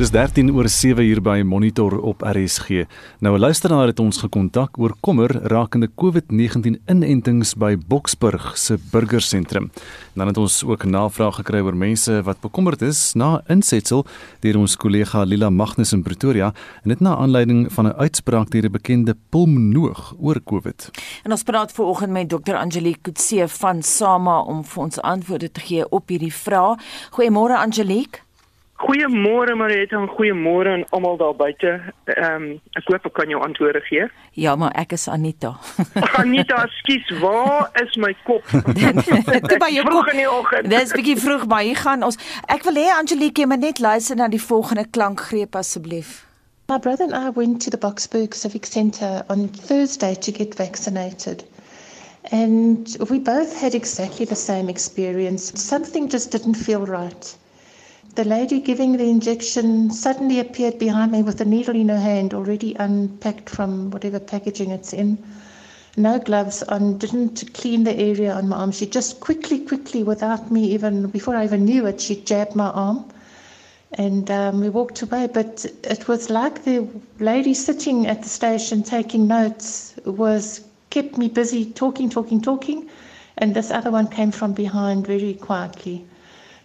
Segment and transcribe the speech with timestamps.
[0.00, 2.86] Dis 13 oor 7 hier by Monitor op RSG.
[3.20, 9.70] Nou 'n luisteraar het ons gekontak oor kommer rakende COVID-19 inentings by Boksburg se burgersentrum.
[10.14, 14.06] Dan het ons ook navraag gekry oor mense wat bekommerd is na insetsel
[14.40, 18.64] deur ons kollega Lila Magnus in Pretoria en dit na aanleiding van 'n uitspraak deur
[18.64, 20.90] 'n bekende pulmonoloog oor COVID.
[21.24, 22.54] En ons praat veraloggend met Dr.
[22.54, 26.78] Angelique Kutse van SAMA om vir ons antwoorde te gee op hierdie vraag.
[27.10, 28.29] Goeiemôre Angelique.
[28.80, 31.72] Goeiemôre Marita en goeiemôre aan almal daar buite.
[32.04, 32.44] Ehm um,
[32.78, 34.06] ek hoop ek kan jou antwoorde gee.
[34.40, 35.50] Ja, maar ek is Anita.
[36.22, 38.46] Anita, skus, waar is my kop?
[39.50, 40.08] Dit by jou kop.
[40.64, 42.16] Dis 'n bietjie vroeg, maar hier gaan ons.
[42.48, 46.24] Ek wil hê Angelique moet net luister na die volgende klankgreep asseblief.
[46.70, 51.44] My brother and I went to the Boksburg Civic Centre on Thursday to get vaccinated.
[52.32, 55.52] And we both had exactly the same experience.
[55.54, 57.36] Something just didn't feel right.
[58.16, 62.34] The lady giving the injection suddenly appeared behind me with a needle in her hand,
[62.34, 65.16] already unpacked from whatever packaging it's in.
[65.96, 68.72] No gloves on, didn't clean the area on my arm.
[68.72, 72.70] She just quickly, quickly, without me even, before I even knew it, she jabbed my
[72.70, 73.04] arm.
[73.92, 76.88] And um, we walked away, but it was like the
[77.20, 82.88] lady sitting at the station taking notes was kept me busy talking, talking, talking.
[83.38, 86.06] And this other one came from behind very quietly.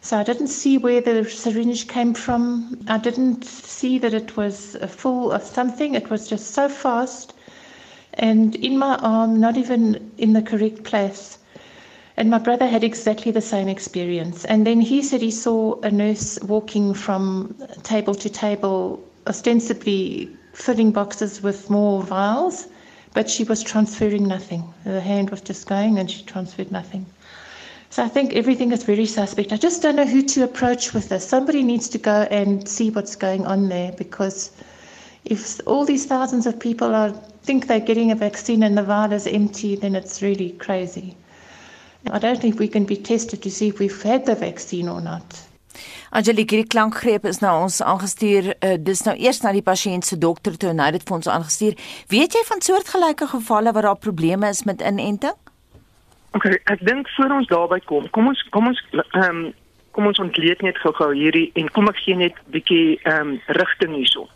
[0.05, 2.77] So I didn't see where the syringe came from.
[2.87, 5.95] I didn't see that it was full of something.
[5.95, 7.33] It was just so fast
[8.13, 11.39] and in my arm, not even in the correct place.
[12.17, 14.45] And my brother had exactly the same experience.
[14.45, 20.91] And then he said he saw a nurse walking from table to table, ostensibly filling
[20.91, 22.67] boxes with more vials,
[23.15, 24.71] but she was transferring nothing.
[24.83, 27.07] Her hand was just going and she transferred nothing.
[27.95, 29.53] So I think everything is very suspect.
[29.53, 31.25] I just don't know who to approach with this.
[31.25, 34.51] Somebody needs to go and see what's going on there because
[35.23, 37.11] if all these thousands of people are
[37.43, 41.15] think they're getting a vaccine and the vial is empty, then it's really crazy.
[42.11, 44.99] I don't think we can be tested to see if we've had the vaccine or
[44.99, 45.39] not.
[46.11, 48.57] Angelique, hierdie klankgreep is nou ons aangestuur.
[48.59, 51.21] Uh, dis nou eers na die pasiënt se dokter toe en hy het dit vir
[51.21, 51.79] ons aangestuur.
[52.11, 55.39] Weet jy van soortgelyke gevalle waar daar probleme is met inenting?
[56.35, 59.45] OK, ek dink voor ons daarby kom, kom ons kom ons ehm um,
[59.95, 63.29] kom ons ontleed net gou-gou hierdie en kom ek gee net 'n bietjie ehm um,
[63.59, 64.27] rigting hierso.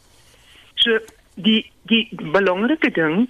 [0.80, 1.00] So
[1.36, 3.28] die die belangrike ding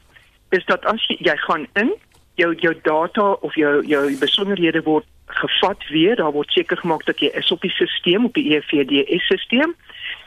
[0.54, 1.90] is dat as jy, jy gaan in
[2.38, 5.08] jou jou data of jou jou besonderhede word
[5.42, 9.26] gevat weer, daar word seker gemaak dat jy is op die stelsel op die EVDS
[9.26, 9.74] stelsel,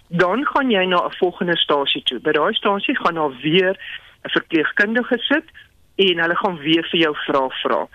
[0.09, 2.19] dan gaan jy na 'n volgende stasie toe.
[2.19, 3.79] By daai stasie gaan daar weer
[4.27, 5.47] 'n verpleegkundige sit
[5.97, 7.87] en hulle gaan weer vir jou vra vra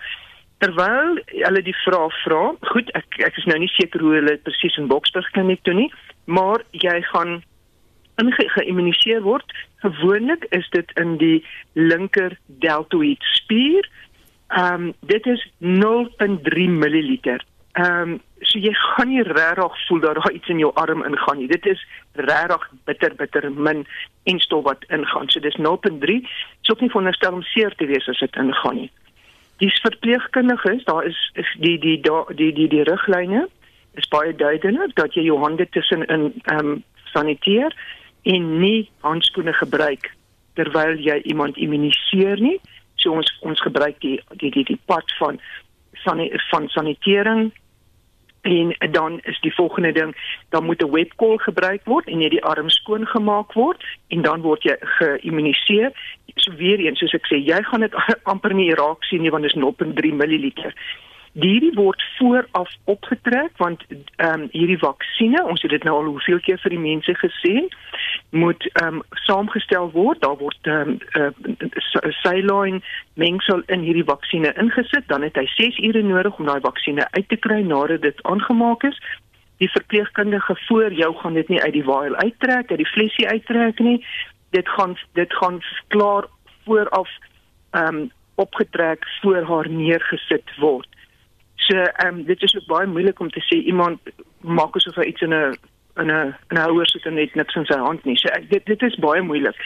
[0.58, 2.42] terwyl hulle die vraag vra,
[2.72, 5.90] goed, ek ek is nou nie seker hoe hulle presies in Boksburg kliniek doen nie,
[6.26, 7.38] maar jy gaan
[8.18, 9.46] ingeïmmuniseer word.
[9.84, 11.38] Gewoonlik is dit in die
[11.78, 13.86] linker deltoïed spier.
[14.48, 17.10] Ehm um, dit is 0.3 ml.
[17.28, 21.38] Ehm um, so jy gaan nie regtig voel dat daar iets in jou arm ingaan
[21.38, 21.50] nie.
[21.50, 21.80] Dit is
[22.18, 23.86] regtig bitter bitter min
[24.24, 25.30] en stof wat ingaan.
[25.30, 25.98] So dis 0.3.
[26.00, 26.26] Dit
[26.62, 28.90] is ook nie veronderstel om seer te wees as dit ingaan nie
[29.58, 33.48] die verpleegkundiges, daar is is die die die die die, die riglyne
[33.98, 36.82] is baie duidelik dat jy jou hande tussen in ehm um,
[37.12, 37.74] saniteer
[38.22, 40.10] en nie handskoene gebruik
[40.54, 42.58] terwyl jy iemand immuniseer nie.
[42.96, 45.40] So ons ons gebruik die die die, die pad van
[46.50, 47.50] van sanitering
[48.40, 50.16] en dan is die volgende ding
[50.48, 54.40] dan moet 'n webcall gebruik word en jy die arm skoon gemaak word en dan
[54.40, 55.92] word jy geïmmuniseer.
[56.36, 57.94] So weer eens soos ek sê jy gaan dit
[58.32, 60.52] amper nie raak sien nie want dit is 0.3 ml
[61.38, 66.40] Hierdie word vooraf opgetrek want ehm um, hierdie vaksines, ons het dit nou al hoeveel
[66.42, 67.52] keer vir die mense gesê,
[68.34, 70.18] moet ehm um, saamgestel word.
[70.24, 72.82] Daar word ehm um, uh, saline
[73.14, 77.28] mengsel in hierdie vaksines ingesit, dan het hy 6 ure nodig om daai vaksines uit
[77.28, 78.98] te kry nadat dit aangemaak is.
[79.62, 83.78] Die verpleegkundige voor jou gaan dit nie uit die vial uittrek, uit die flesie uittrek
[83.78, 83.98] nie.
[84.50, 85.62] Dit gaan dit gaan
[85.94, 86.26] klaar
[86.64, 87.10] vooraf
[87.70, 88.06] ehm um,
[88.38, 90.97] opgetrek voor haar neergesit word.
[91.66, 93.98] So ehm um, dit is ook baie moeilik om te sê iemand
[94.40, 95.56] maak asof hy iets in 'n
[95.96, 98.16] in 'n 'n houer sit en net niks in sy hand nie.
[98.16, 99.56] So ek, dit dit is baie moeilik.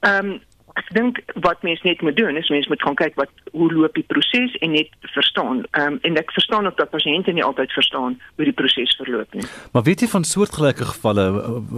[0.00, 0.40] Ehm um,
[0.78, 3.94] ek dink wat mense net moet doen is mense moet gaan kyk wat hoe loop
[3.98, 5.64] die proses en net verstaan.
[5.70, 9.34] Ehm um, en ek verstaan ook dat pasiënte nie altyd verstaan hoe die proses verloop
[9.34, 9.46] nie.
[9.72, 11.26] Maar weet jy van soortgelyke gevalle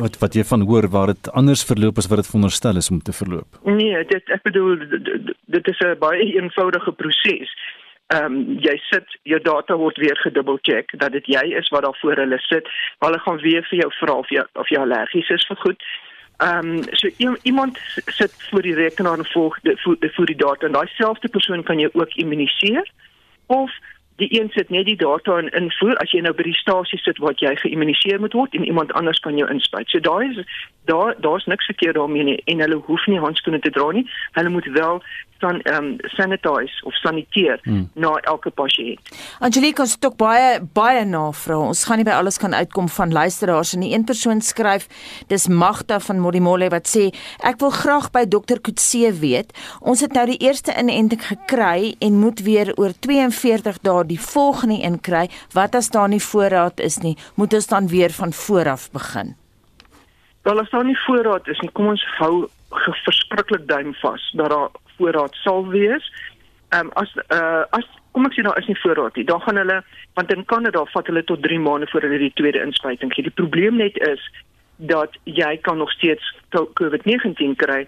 [0.05, 3.02] wat wat jy van hoor waar dit anders verloop as wat dit veronderstel is om
[3.02, 3.60] te verloop?
[3.64, 7.56] Nee, dit ek bedoel dit, dit is 'n baie eenvoudige proses.
[8.12, 11.82] Ehm um, jy sit jou data word weer gedubbel check dat dit jy is wat
[11.86, 12.68] daar voor hulle sit.
[12.98, 15.86] Hulle gaan weer vir jou vra of jy of jy allergies is vir goed.
[16.44, 17.08] Ehm um, so
[17.42, 17.78] iemand
[18.18, 19.76] sit voor die rekenaar en volg die,
[20.16, 22.90] voor die data en daai selfde persoon kan jou ook immuniseer
[23.46, 23.70] of
[24.16, 27.18] die een sit net die data in invoer as jy nou by die stasie sit
[27.22, 29.88] waar jy geïmmuniseer moet word en iemand anders kan jou inspuit.
[29.88, 30.44] So daai is
[30.90, 34.04] daar daar's niks verkeerd daarmee nie en hulle hoef nie handskoene te dra nie.
[34.38, 35.02] Hulle moet wel
[35.42, 37.90] dan ehm um, sanitize of saniteer hmm.
[37.94, 39.12] na elke pasiënt.
[39.38, 41.58] Angelique ons het ook baie baie navrae.
[41.58, 44.86] Ons gaan nie by alles kan uitkom van luisteraars en die een persoon skryf
[45.32, 47.08] dis Magda van Modimolle wat sê
[47.42, 49.52] ek wil graag by dokter Kutse weet.
[49.80, 54.78] Ons het nou die eerste inenting gekry en moet weer oor 42 dae die volgende
[54.82, 55.28] een kry.
[55.52, 59.34] Wat as daar nie voorraad is nie, moet ons dan weer van voor af begin.
[60.42, 62.48] Wel as daar nie voorraad is nie, kom ons hou
[63.04, 66.06] verskriklik duim vas dat daar voorraad sal wees.
[66.72, 69.60] Ehm um, as uh as kom ek sê daar is nie voorraad nie, dan gaan
[69.60, 69.82] hulle
[70.14, 73.28] want in Kanada vat hulle tot 3 maande voor hulle die tweede inspuiting gee.
[73.28, 74.22] Die probleem net is
[74.76, 76.34] dat jy kan nog steeds
[76.80, 77.86] COVID-19 kry.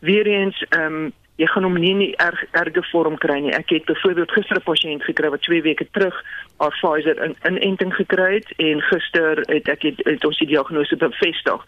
[0.00, 3.52] Weereens ehm um, jy gaan hom nie in erg erge vorm kry nie.
[3.52, 6.16] Ek het byvoorbeeld gister 'n pasiënt gekry wat 2 weke terug
[6.56, 10.96] haar Pfizer in inenting gekry het en gister het ek het, het ons die diagnose
[10.96, 11.60] bevestig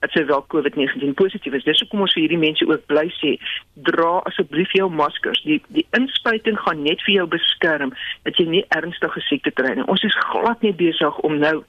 [0.00, 1.64] dat sy wel COVID-19 positief is.
[1.64, 3.36] Dis hoekom ons vir hierdie mense ook bly sê,
[3.74, 5.42] dra asseblief jou maskers.
[5.42, 9.86] Die die inspuiting gaan net vir jou beskerm dat jy nie ernstige siekte kry nie.
[9.86, 11.64] Ons is glad nie besig om nou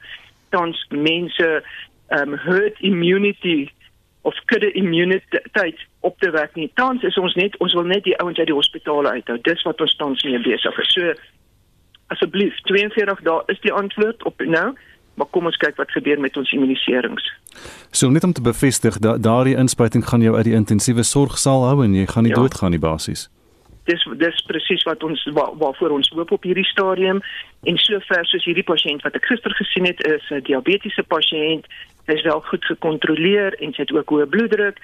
[0.49, 1.63] tans mense
[2.15, 3.67] um herd immunity
[4.27, 6.67] of kudde immuniteit op te wek nie.
[6.75, 9.37] Tans is ons net ons wil net die ouens uit die hospitale uithou.
[9.47, 10.93] Dis wat ons tans mee besig is.
[10.97, 11.13] So
[12.15, 14.69] asseblief 42 dae is die antwoord op nou
[15.17, 17.25] maar kom ons kyk wat gebeur met ons immuniserings.
[17.89, 21.65] So net om te bevestig dat daardie inspuiting gaan jou uit die intensiewe sorg sal
[21.65, 22.41] hou en jy gaan nie ja.
[22.43, 23.25] doodgaan nie basies.
[23.87, 27.21] Dis dis presies wat ons waar, waarvoor ons hoop op hierdie stadium.
[27.63, 31.65] En sover soos hierdie pasiënt wat ek gister gesien het is 'n diabetiese pasiënt,
[32.07, 34.79] is wel goed gekontroleer en sy het ook hoë bloeddruk.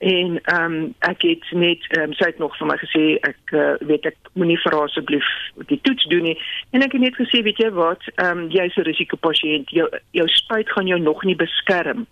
[0.00, 3.52] En ehm um, ek het net ehm um, sy het nog vir my gesê ek
[3.52, 5.28] uh, weet ek moenie vir haar asseblief
[5.68, 6.38] die toets doen nie.
[6.72, 8.02] En ek het net gesê weet jy wat?
[8.14, 12.06] Ehm um, jy's 'n risikopasiënt jou jou spuit gaan jou nog nie beskerm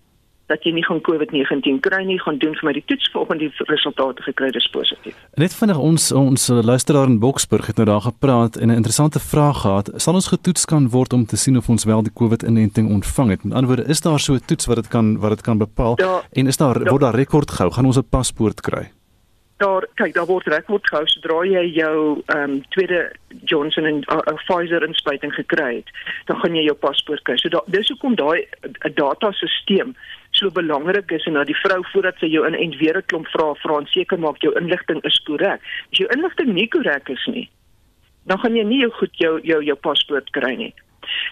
[0.48, 3.50] dat jy nie gaan COVID-19 kry nie, gaan doen vir my die toets vanoggend die
[3.68, 5.16] resultate gekry dis positief.
[5.36, 9.60] Net vinnig ons ons luisteraar in Boksburg het nou daar gepraat en 'n interessante vraag
[9.60, 9.90] gehad.
[9.96, 13.44] Sal ons getoets kan word om te sien of ons wel die COVID-inenting ontvang het?
[13.44, 15.94] Met ander woorde, is daar so 'n toets wat dit kan wat dit kan bepaal?
[15.94, 17.72] Da, en is daar da, word daar rekord gehou?
[17.72, 18.90] Gaan ons 'n paspoort kry?
[19.58, 23.12] Daar kyk, daar word rekord gehou sodra jy jou ehm um, tweede
[23.44, 25.90] Johnson en uh, uh, Pfizer inspuiting gekry het,
[26.24, 27.36] dan gaan jy jou paspoort kry.
[27.36, 29.96] So da, dis hoekom daai 'n datasisteem
[30.38, 33.54] so belangrik is en dat die vrou voordat sy jou inent weer 'n klomp vra
[33.62, 35.60] vra en seker maak jou inligting is korrek.
[35.92, 37.48] As jou inligting nie korrek is nie,
[38.26, 40.74] dan gaan jy nie jou goed jou jou jou paspoort kry nie.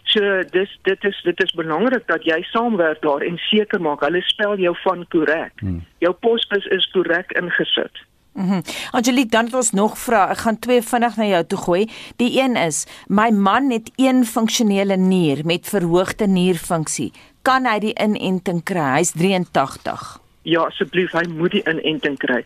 [0.04, 4.22] So dis dit is dit is belangrik dat jy saamwerk daar en seker maak hulle
[4.22, 5.52] spel jou van korrek.
[5.60, 5.84] Hmm.
[5.98, 8.04] Jou posbus is korrek ingesit.
[8.36, 8.46] Mhm.
[8.46, 10.30] Mm Angelique, dan het ons nog vra.
[10.30, 11.90] Ek gaan twee vinnig na jou toe gooi.
[12.16, 17.12] Die een is: My man het een funksionele nier met verhoogde nierfunksie
[17.46, 18.96] kan hy die inenting kry?
[18.98, 20.06] Hy's 83.
[20.46, 22.42] Ja, asseblief, hy moet die inenting kry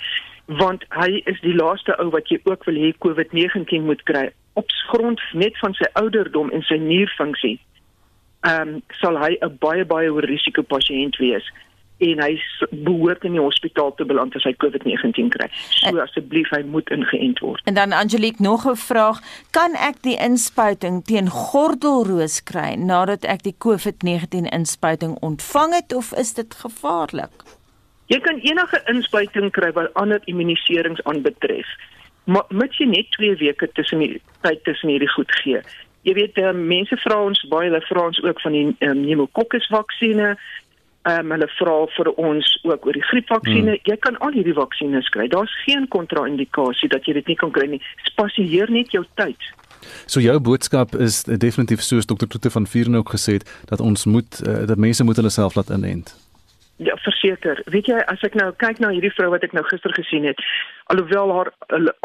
[0.59, 4.25] want hy is die laaste ou wat jy ook wil hê COVID-19 moet kry
[4.59, 7.61] op grond net van sy ouderdom en sy nierfunksie.
[8.49, 11.47] Ehm um, sal hy 'n baie baie hoë risiko pasiënt wees
[12.01, 12.31] en hy
[12.71, 15.49] behoort in die hospitaal te beland as hy COVID-19 kry.
[15.83, 17.63] So asseblief, hy moet ingeënt word.
[17.69, 23.43] En dan Angelique nog 'n vraag, kan ek die inspuiting teen gordelroos kry nadat ek
[23.43, 27.33] die COVID-19 inspuiting ontvang het of is dit gevaarlik?
[28.07, 31.67] Jy kan enige inspuiting kry wat ander immuniserings aanbetref.
[32.25, 35.61] Maar moet jy net 2 weke tussen die tyd tussen hierdie goed gee.
[36.03, 39.03] Jy weet, uh, mense vra ons baie, hulle vra ons ook van die um, ehm,
[39.05, 40.33] pneumokokkes vaksinne
[41.09, 43.79] Ehm um, hulle vra vir ons ook oor die griepvaksines.
[43.79, 43.89] Hmm.
[43.89, 45.29] Jy kan al hierdie vaksines kry.
[45.33, 47.81] Daar's geen kontra-indikasie dat jy dit nie kan kry nie.
[48.11, 49.47] Spasieer net jou tyd.
[50.05, 52.29] So jou boodskap is definitief soos Dr.
[52.29, 55.57] Tutte van Vieren ook gesê het dat ons moet uh, dat mense moet hulle self
[55.57, 56.13] laat inent.
[56.77, 57.63] Ja, verseker.
[57.65, 60.45] Weet jy, as ek nou kyk na hierdie vrou wat ek nou gister gesien het,
[60.93, 61.53] alhoewel haar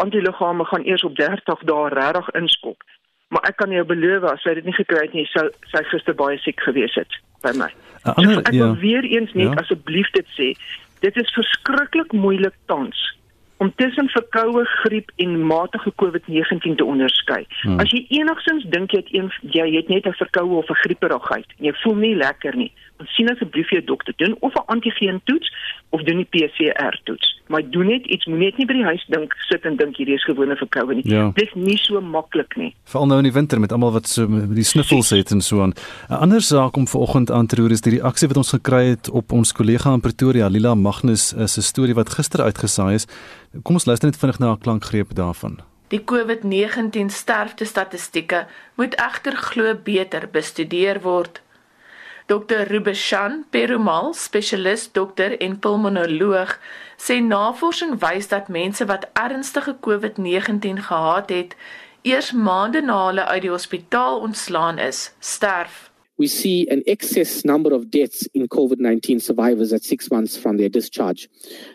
[0.03, 2.83] antiliggame gaan eers op 30 dae regtig inskop,
[3.27, 6.15] maar ek kan jou beloof as sy dit nie gekry het nie, sou sy gister
[6.15, 7.71] baie siek gewees het by my.
[8.05, 8.79] Ander, ek wil ja.
[8.81, 9.61] weer eens net ja.
[9.63, 10.53] asseblief dit sê.
[11.05, 13.01] Dit is verskriklik moeilik tans
[13.63, 17.45] om tussen verkoue griep en matige COVID-19 te onderskei.
[17.61, 17.79] Hmm.
[17.79, 21.47] As jy enigsins dink jy het een jy het net 'n verkoue of 'n grieperigheid
[21.57, 22.71] en jy voel nie lekker nie,
[23.03, 25.53] sien asseblief jou dokter doen of 'n antigeen toets
[25.89, 27.41] of doen die PCR toets.
[27.47, 30.15] Maar doen net iets, moenie net nie by die huis dink sit en dink hierdie
[30.15, 31.09] is gewone verkoue nie.
[31.09, 31.31] Ja.
[31.35, 32.73] Dit is nie so maklik nie.
[32.83, 35.73] Veral nou in die winter met almal wat so die sniffels het en so aan.
[36.09, 39.09] 'n Ander saak om vanoggend aan te roer is die reaksie wat ons gekry het
[39.09, 43.07] op ons kollega in Pretoria, Lila Magnus, 'n storie wat gister uitgesaai is.
[43.63, 45.59] Kom ons luister net vinnig na 'n klankgreep daarvan.
[45.87, 51.41] Die COVID-19 sterfte statistieke moet egter glo beter bestudeer word.
[52.27, 52.65] Dr.
[52.65, 56.55] Rubeshan Perumal, spesialis dokter en pulmonoloog,
[56.97, 61.53] sê navorsing wys dat mense wat ernstige COVID-19 gehad het,
[62.01, 65.91] eers maande na hulle uit die hospitaal ontslaan is, sterf.
[66.17, 70.57] we see an excess number of deaths in COVID 19 survivors at six months from
[70.57, 71.27] their discharge.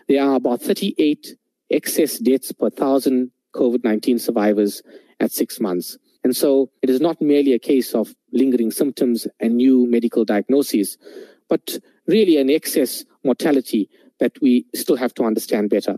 [0.07, 1.35] There are about 38
[1.69, 4.81] excess deaths per thousand COVID 19 survivors
[5.19, 5.97] at six months.
[6.23, 10.97] And so it is not merely a case of lingering symptoms and new medical diagnoses,
[11.49, 15.97] but really an excess mortality that we still have to understand better.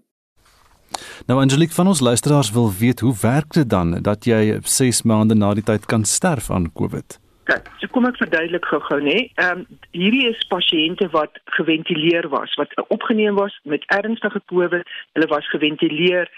[1.25, 5.35] Nou Angelique van ons luisteraars wil weet hoe werk dit dan dat jy 6 maande
[5.35, 7.19] na die tyd kan sterf aan COVID?
[7.49, 9.17] Kyk, so kom ek verduidelik gou-gou nê.
[9.41, 14.85] Ehm um, hierdie is pasiënte wat geventileer was, wat opgeneem was met ernstige COVID.
[15.17, 16.29] Hulle was geventileer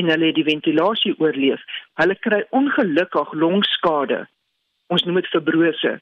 [0.00, 1.62] en hulle het die ventilasie oorleef.
[2.00, 4.24] Hulle kry ongelukkig longskade.
[4.88, 5.98] Ons noem dit fibrose.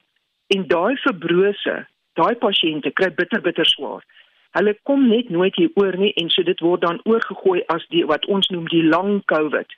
[0.55, 1.75] En daai fibrose,
[2.19, 4.05] daai pasiënte kry bitter bitter swaar.
[4.57, 8.05] Hulle kom net nooit hier oor nie en so dit word dan oorgegooi as die
[8.09, 9.77] wat ons noem die lang COVID.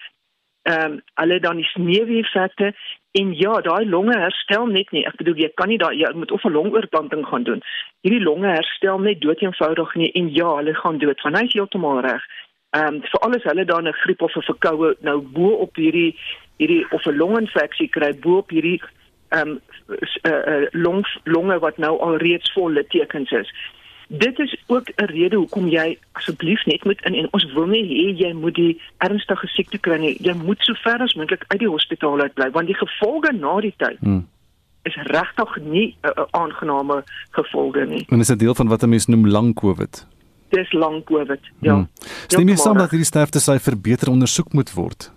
[0.69, 2.71] Ehm um, hulle dan die sneeuweffekte
[3.19, 5.03] en ja, daai longe herstel net nie.
[5.09, 7.63] Ek bedoel jy kan nie daai jy moet of 'n longoortplanting gaan doen.
[8.05, 11.21] Hierdie longe herstel net dood eenvoudig nie en ja, hulle gaan dood.
[11.21, 12.23] Van hy is heeltemal reg.
[12.71, 16.15] Ehm um, vir alles hulle dan 'n griep of 'n verkoue nou bo op hierdie
[16.57, 18.81] hierdie of 'n longinfeksie kry bo op hierdie
[19.29, 19.59] ehm um,
[20.23, 23.53] uh, uh, long longe wat nou al reeds vol littekens is.
[24.07, 27.83] Dit is ook 'n rede hoekom jy asseblief net moet in en ons wil nie
[27.83, 30.17] hê jy moet die ernstige siekte kry nie.
[30.19, 33.59] Jy moet so ver as moontlik uit die hospitaal uit bly want die gevolge na
[33.59, 34.27] die tyd Hmm.
[34.83, 38.05] is regtig nie 'n uh, aangename gevolge nie.
[38.09, 40.07] En is 'n deel van wat 'n mens noem lang COVID.
[40.51, 41.39] Dis lang COVID.
[41.63, 41.73] Ja.
[41.79, 41.87] Hmm.
[42.27, 45.11] Stem jy saam dat hierdie sterftesyfer beter ondersoek moet word?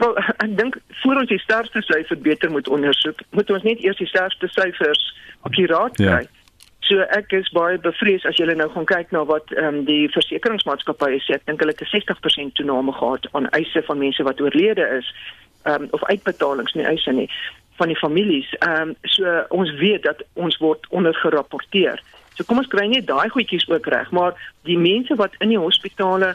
[0.00, 4.00] Wel, ek dink voor ons die sterfte syfer beter moet ondersoek, moet ons net eers
[4.00, 5.08] die sterfte syfers
[5.42, 6.16] raad Ja.
[6.16, 6.28] kry.
[6.88, 10.08] So ek is baie bevrees as jy nou gaan kyk na wat ehm um, die
[10.10, 11.36] versekeringsmaatskappye sê.
[11.38, 15.06] Ek dink hulle het 'n 60% toename gehad aan eise van mense wat oorlede is,
[15.64, 17.28] ehm um, of uitbetalings nie eise nie
[17.78, 18.48] van die families.
[18.58, 22.02] Ehm um, so ons weet dat ons word ondergerapporteer.
[22.40, 24.32] So kom ons kry net daai goedjies ook reg, maar
[24.64, 26.30] die mense wat in die hospitale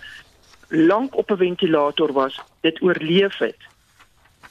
[0.69, 3.57] lank op 'n ventilator was, dit oorleef het,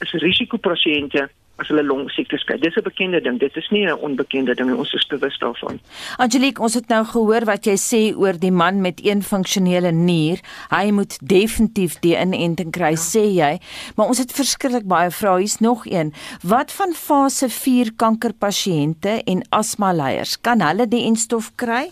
[0.03, 1.29] is risikopasiënte
[1.61, 2.57] as hulle longsiektes kry.
[2.59, 3.39] Dis 'n bekende ding.
[3.39, 4.77] Dit is nie 'n onbekende ding nie.
[4.77, 5.79] Ons is bewus daarvan.
[6.17, 10.39] Angelique, ons het nou gehoor wat jy sê oor die man met een funksionele nier.
[10.69, 12.95] Hy moet definitief die inenting kry, ja.
[12.97, 13.59] sê jy.
[13.95, 15.39] Maar ons het verskriklik baie vrae.
[15.39, 16.13] Hier's nog een.
[16.43, 20.41] Wat van fase 4 kankerpasiënte en asmaleiers?
[20.41, 21.91] Kan hulle die enstof kry?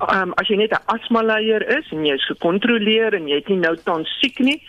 [0.00, 3.58] Um, as jy net 'n asmaleier is en jy is gekontroleer en jy het nie
[3.60, 4.62] nou tans siek nie,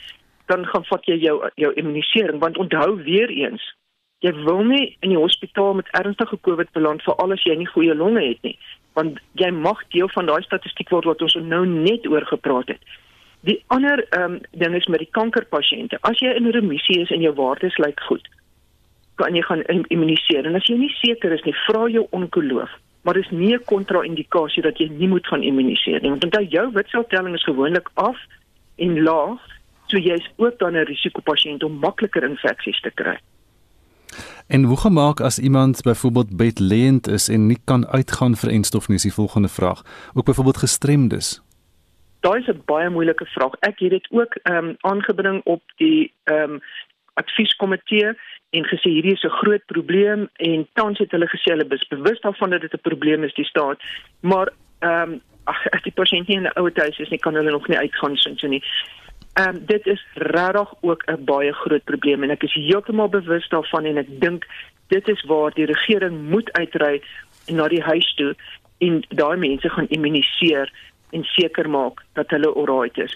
[0.48, 3.64] dan gaan vat jy jou jou immunisering want onthou weer eens,
[4.22, 7.96] jy wil nie in die hospitaal met ernstige COVID beland vir alles jy nie goeie
[7.98, 8.58] longe het nie,
[8.94, 12.82] want jy mag deel van daai statistiek word wat ons nou net oor gepraat het.
[13.42, 15.98] Die ander um, ding is met die kankerpasiënte.
[16.06, 18.28] As jy in remissie is en jou waardes lyk goed,
[19.18, 22.70] kan jy gaan im- immuniseer en as jy nie seker is nie, vra jou onkoloog.
[23.02, 26.72] Maar dis nie 'n kontra-indikasie dat jy nie moet gaan immuniseer nie, want onthou jou
[26.72, 28.18] witseltelling is gewoonlik af
[28.78, 29.42] en laag,
[29.88, 33.18] so jy's ook dan 'n risikopasiënt om makliker infeksies te kry.
[34.56, 38.98] En hoe gemaak as iemand byvoorbeeld bedlêend is en nie kan uitgaan vir enstof nie,
[38.98, 39.82] is die volgende vraag.
[40.14, 41.42] Ook byvoorbeeld gestremdes.
[42.20, 43.54] Daai is 'n baie moeilike vraag.
[43.60, 46.60] Ek het dit ook ehm um, aangebring op die ehm um,
[47.14, 48.08] advieskomitee
[48.50, 52.20] en gesê hierdie is 'n groot probleem en tans het hulle gesê hulle is bewus
[52.20, 53.80] daarvan dat dit 'n probleem is die staat,
[54.20, 57.52] maar ehm um, as die pasiënt nie in 'n ouer huis is nie, kan hulle
[57.52, 58.64] nog nie uitgaan so nie.
[59.34, 63.50] Ehm um, dit is regtig ook 'n baie groot probleem en ek is heeltemal bewus
[63.50, 64.46] daarvan en ek dink
[64.88, 67.02] dit is waar die regering moet uitry
[67.48, 68.36] na die huis toe
[68.78, 70.74] en daai mense gaan immuniseer
[71.10, 73.16] en seker maak dat hulle alright is.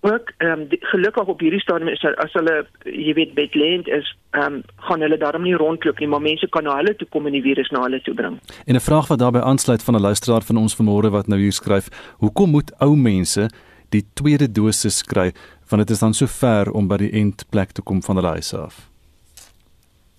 [0.00, 4.54] Ook ehm um, gelukkig op hierdie stadium is as hulle jy weet bedlend is, ehm
[4.54, 7.32] um, gaan hulle daarom nie rondloop nie, maar mense kan na hulle toe kom en
[7.32, 8.38] die virus na hulle toe bring.
[8.66, 11.52] En 'n vraag wat daarbey aansluit van 'n luisteraar van ons vanmôre wat nou hier
[11.52, 13.50] skryf: "Hoekom moet ou mense
[13.96, 15.32] die tweede dosis kry
[15.70, 18.54] want dit is dan so ver om by die endplek te kom van hulle huis
[18.54, 18.84] af?"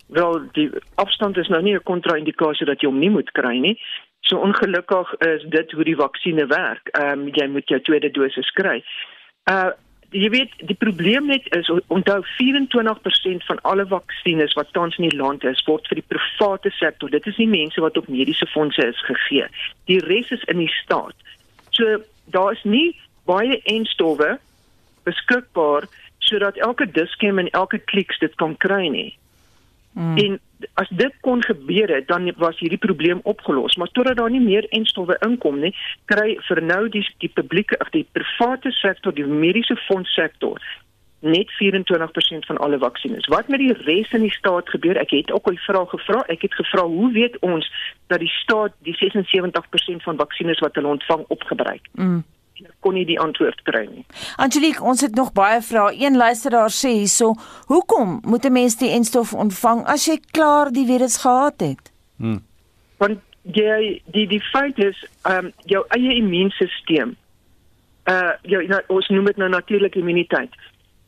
[0.07, 3.79] wel die afstand is nou nie 'n kontra-indikasie dat jy hom nie moet kry nie.
[4.22, 6.88] So ongelukkig is dit hoe die vaksinne werk.
[6.91, 8.84] Ehm um, jy moet jou tweede dosis kry.
[9.51, 9.72] Uh
[10.10, 15.17] jy weet die probleem net is onthou 24% van alle vaksines wat tans in die
[15.17, 17.10] land is word vir die private sektor.
[17.10, 19.48] Dit is nie mense wat op mediese fondse is gegee.
[19.86, 21.15] Die res is in die staat.
[21.69, 22.96] So daar is nie
[23.27, 24.38] baie enstowwe
[25.07, 25.88] beskikbaar
[26.27, 29.12] sodat elke diskem en elke kliks dit kan kry nie.
[29.98, 30.17] Mm.
[30.17, 30.39] En
[30.81, 34.67] as dit kon gebeur het, dan was hierdie probleem opgelos, maar totdat daar nie meer
[34.69, 35.74] enstowwe inkom nie,
[36.12, 40.62] kry vir nou die die publieke of die private sektor, die mediese fondssektor
[41.25, 43.25] net 24% van alle vaksines.
[43.34, 45.00] Wat met die res in die staat gebeur?
[45.01, 46.22] Ek het ook al vrae gevra.
[46.29, 47.65] Ek het gevra, hoe weet ons
[48.13, 51.89] dat die staat die 76% van vaksines wat hulle ontvang opgebruik?
[51.98, 52.22] Mm
[52.80, 54.06] kon nie die antwoord kry nie.
[54.36, 55.96] Angelique, ons het nog baie vrae.
[55.98, 57.36] Een luisteraar sê hierso,
[57.68, 61.92] hoekom moet 'n mens die enstof ontvang as jy klaar die virus gehad het?
[62.18, 62.44] Hmm.
[62.98, 67.16] Want jy die die feit is, ehm um, jou eie immuunstelsel
[68.08, 70.54] uh jou nou, ons noem dit nou natuurlike immuniteit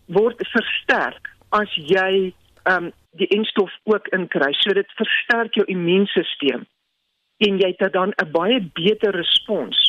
[0.05, 4.53] word versterk as jy ehm um, die enstof ook inkry.
[4.53, 6.61] So dit versterk jou immuunstelsel
[7.47, 9.88] en jy het dan 'n baie beter respons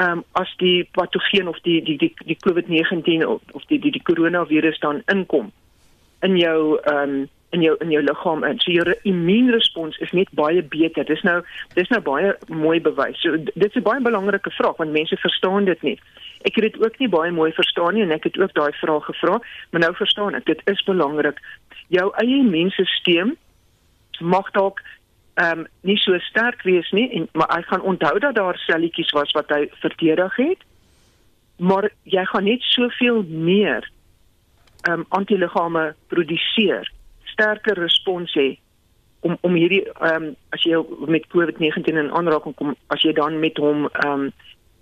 [0.00, 4.02] um, as die patogeen of die die die die COVID-19 of, of die die die
[4.02, 5.52] koronavirus dan inkom
[6.20, 10.62] in jou um, in jou in jou liggaam en so jou immuunrespons is net baie
[10.62, 11.04] beter.
[11.04, 11.40] Dis nou
[11.74, 13.18] dis nou baie mooi bewys.
[13.20, 15.98] So dit is 'n baie belangrike vraag want mense verstaan dit nie.
[16.42, 19.04] Ek het dit ook nie baie mooi verstaan nie en ek het ook daai vraag
[19.04, 19.40] gevra,
[19.70, 20.44] maar nou verstaan ek.
[20.44, 21.40] Dit is belangrik.
[21.88, 23.36] Jou eie immuunstelsel
[24.20, 24.80] mag dalk
[25.40, 29.12] ehm um, nie so sterk wees nie en maar hy gaan onthou dat daar selletjies
[29.16, 30.66] was wat hy verdedig het.
[31.56, 33.90] Maar jy gaan net soveel meer
[34.88, 36.92] ehm um, antiliggame produseer,
[37.24, 38.58] sterker respons hê
[39.20, 43.40] om om hierdie ehm um, as jy met COVID-19 in aanraking kom, as jy dan
[43.40, 44.32] met hom ehm um,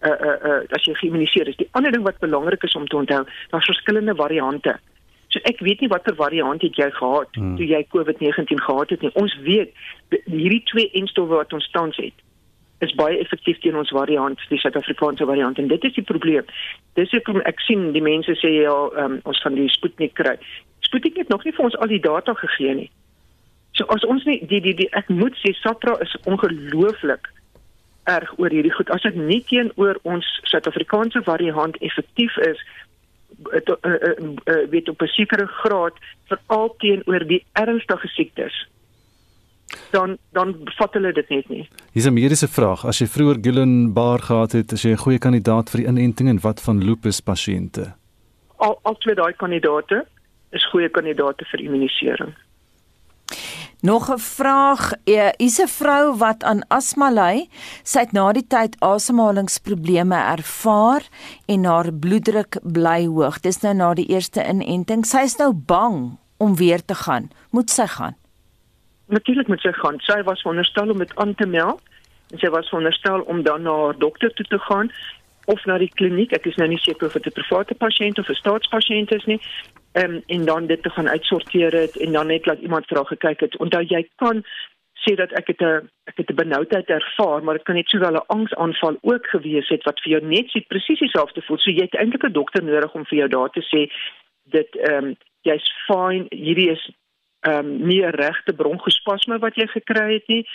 [0.07, 1.59] uh uh uh as jy geïmmuniseer is.
[1.59, 4.79] Die ander ding wat belangrik is om te onthou, daar's verskillende variante.
[5.29, 7.57] So ek weet nie watter variant het jy gehad hmm.
[7.59, 9.13] toe jy COVID-19 gehad het nie.
[9.21, 9.75] Ons weet
[10.25, 12.25] hierdie twee enstowwe wat ons tans het
[12.85, 16.47] is baie effektief teen ons variant, die Suid-Afrikaanse variant en dit is die probleem.
[16.95, 20.37] Dis hoekom ek sien die mense sê ja, um, ons gaan die Sputnik kry.
[20.87, 22.91] Sputnik het nog nie vir ons al die data gegee nie.
[23.75, 27.27] So as ons nie die die die ek moet sê Satra is ongelooflik
[28.09, 28.91] erg oor hierdie goed.
[28.95, 32.63] As dit nie teenoor ons Suid-Afrikaanse variant effektief is,
[33.53, 35.95] uh, uh, uh, weet op 'n sekere graad
[36.29, 38.69] veral teenoor die ernstige siektes
[39.91, 41.69] dan dan vat hulle dit net nie.
[41.93, 42.85] Hier's 'n mediese vraag.
[42.85, 46.41] As jy vroeër Guillain-Barré gehad het, is jy 'n goeie kandidaat vir die inenting en
[46.41, 47.95] wat van lupus pasiënte?
[48.57, 50.07] Al al twee daai kandidate
[50.51, 52.35] is goeie kandidate vir immunisering.
[53.81, 54.93] Nog 'n vraag,
[55.37, 57.49] is 'n vrou wat aan asma ly,
[57.83, 61.03] sy het na die tyd asemhalingsprobleme ervaar
[61.47, 63.41] en haar bloeddruk bly hoog.
[63.41, 65.07] Dis nou na die eerste inenting.
[65.07, 67.31] Sy is nou bang om weer te gaan.
[67.51, 68.17] Moet sy gaan?
[69.07, 69.99] Natuurlik moet sy gaan.
[69.99, 71.81] Sy was veronderstel om dit aan te meld
[72.31, 74.91] en sy was veronderstel om dan na haar dokter toe te gaan
[75.45, 76.33] of na die kliniek.
[76.33, 79.41] Ek is nou nie seker of dit 'n private pasiënt of 'n staatspasiënt is nie
[80.03, 83.41] um, en dan dit te gaan uitsorteer het en dan net laat iemand vra gekyk
[83.41, 83.57] het.
[83.57, 84.45] Onthou jy kan
[85.05, 88.15] sê dat ek het 'n ek het 'n benoudheid ervaar, maar dit kan net sowel
[88.15, 91.59] 'n angsaanval ook gewees het wat vir jou net so presies dieselfde voel.
[91.59, 93.93] So jy het eintlik 'n dokter nodig om vir jou daar te sê
[94.45, 96.91] dit ehm um, jy's fine, hierdie is
[97.41, 100.49] ehm um, nie 'n regte bronkospasme wat jy gekry het nie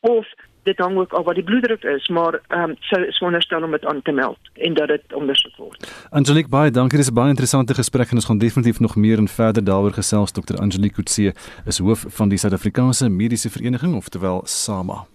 [0.00, 0.26] of
[0.62, 3.70] dit hang ook af wat die bloeddruk is, maar ehm um, sou is wonderstel om
[3.70, 5.92] dit aan te meld en dat dit ondersoek word.
[6.10, 9.28] Angelique baie dankie, dis 'n baie interessante gesprek en ons gaan definitief nog meer en
[9.28, 10.32] verder daaroor gesels.
[10.32, 10.56] Dr.
[10.60, 11.34] Angelique Kutse
[11.66, 15.06] is hoof van die Suid-Afrikaanse Mediese Vereniging, oftewel SAMA.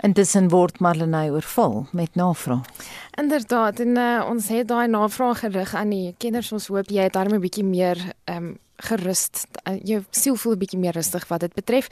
[0.00, 2.60] Intussen word Marlenae oorvul met navrae.
[3.18, 6.52] Inderdaad, en uh, ons het daai navraag gerig aan die kenners.
[6.54, 9.28] Ons hoop jy het daarmee 'n bietjie meer ehm um, gerus.
[9.64, 11.88] Uh, jou siel voel 'n bietjie meer rustig wat dit betref.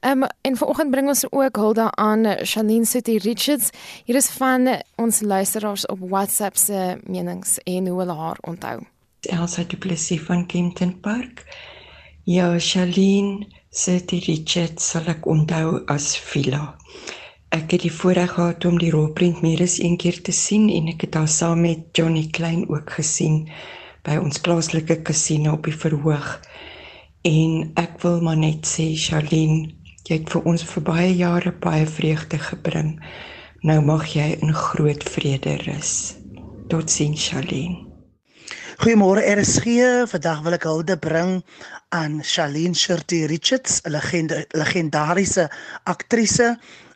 [0.00, 3.70] Ehm um, en vanoggend bring ons ook hulde aan Shalene City Richards.
[4.04, 8.78] Hier is van ons luisteraars op WhatsApp se menings en hoe hulle haar onthou.
[9.20, 11.44] Elsa Du Plessis van Kempton Park.
[12.24, 16.76] Ja, Shalene City Richards sal ek onthou as Villa.
[17.48, 20.90] Ek het die voorreg gehad om die rolprent meer as een keer te sien en
[20.92, 23.46] ek het haar saam met Johnny Klein ook gesien
[24.08, 26.28] by ons plaaslike kasino op die verhoog.
[27.28, 29.74] En ek wil maar net sê Charlene,
[30.08, 32.94] jy het vir ons vir baie jare baie vreugde gebring.
[33.68, 35.92] Nou mag jy in groot vrede rus.
[36.72, 37.84] Totsiens Charlene.
[38.78, 40.06] Goeiemôre RSG.
[40.08, 41.40] Vandag wil ek hulde bring
[41.92, 45.48] aan Charlene Shirty Richards, 'n legende legendariese
[45.84, 46.54] aktrise.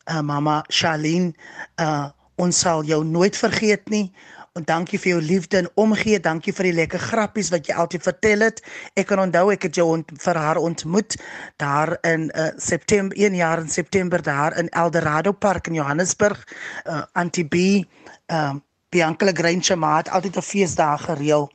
[0.08, 1.34] Uh, mama Charlene,
[1.80, 4.12] uh, ons sal jou nooit vergeet nie.
[4.52, 6.18] En dankie vir jou liefde en omgee.
[6.20, 8.58] Dankie vir die lekker grappies wat jy altyd vertel het.
[9.00, 11.16] Ek kan onthou ek het jou ont, vir haar ontmoet
[11.62, 16.44] daar in uh, September 1 jaar in September daar in Eldorado Park in Johannesburg.
[16.84, 17.86] Uh, Auntie B,
[18.28, 18.52] uh,
[18.92, 21.48] Bianca Grange maat altyd 'n feesdag gereël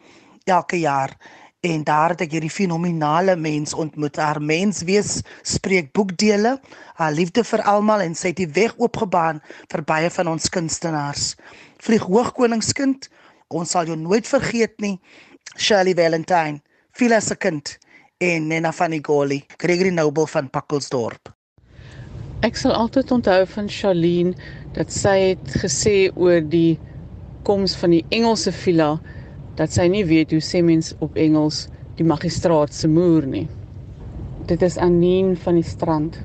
[0.49, 1.13] elke jaar
[1.59, 4.15] en daar het ek hierdie fenominale mens ontmoet.
[4.17, 6.57] Haar mens wees spreek boekdele,
[6.97, 11.35] haar liefde vir almal en sy het die weg oopgebaan vir baie van ons kunstenaars.
[11.83, 13.09] Vlieg hoog koningskind,
[13.53, 14.97] ons sal jou nooit vergeet nie.
[15.57, 16.61] Shirley Valentine,
[16.97, 17.77] Phila se kind
[18.21, 21.31] en Nena van die Goli, Gregory Noble van Pakkelsdorp.
[22.45, 24.33] Ek sal altyd onthou van Charlene
[24.75, 26.77] dat sy het gesê oor die
[27.47, 28.91] koms van die Engelse villa
[29.57, 31.65] dat sy nie weet hoe sê mens op Engels
[31.97, 33.47] die magistraat se muur nie.
[34.49, 36.19] Dit is Anine van die strand.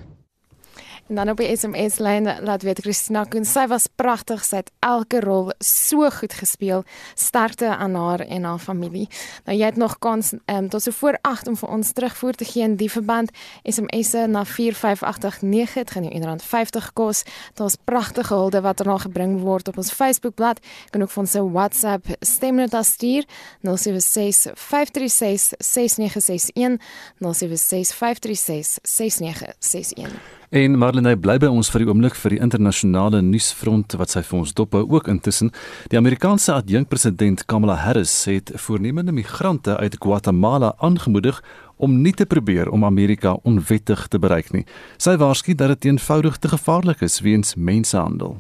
[1.08, 4.70] En dan op die SMS lyn laat weet Christina Koen, sy was pragtig, sy het
[4.86, 6.84] elke rol so goed gespeel.
[7.18, 9.08] Sterkte aan haar en haar familie.
[9.44, 12.46] Nou jy het nog kans um, tot so voor 8 om vir ons terugvoer te
[12.48, 13.32] gee in die verband.
[13.68, 17.24] SMS'e na 4589, dit gaan jou R150 kos.
[17.58, 20.62] Daar's pragtige hulde wat nog gebring word op ons Facebookblad.
[20.62, 23.26] Jy kan ook van sy WhatsApp stemnota stuur
[23.60, 26.78] 076 536 6961
[27.18, 30.41] 076 536 6961.
[30.52, 34.36] En Marlene bly by ons vir die oomblik vir die internasionale nuusfront wat sy vir
[34.42, 35.48] ons dophou ook intussen.
[35.88, 41.38] Die Amerikaanse adjunkpresident Kamala Harris het voornemende migrante uit Guatemala aangemoedig
[41.80, 44.66] om nie te probeer om Amerika onwettig te bereik nie.
[45.00, 48.36] Sy waarsku dat dit eenvoudig te gevaarlik is weens mensenhandel.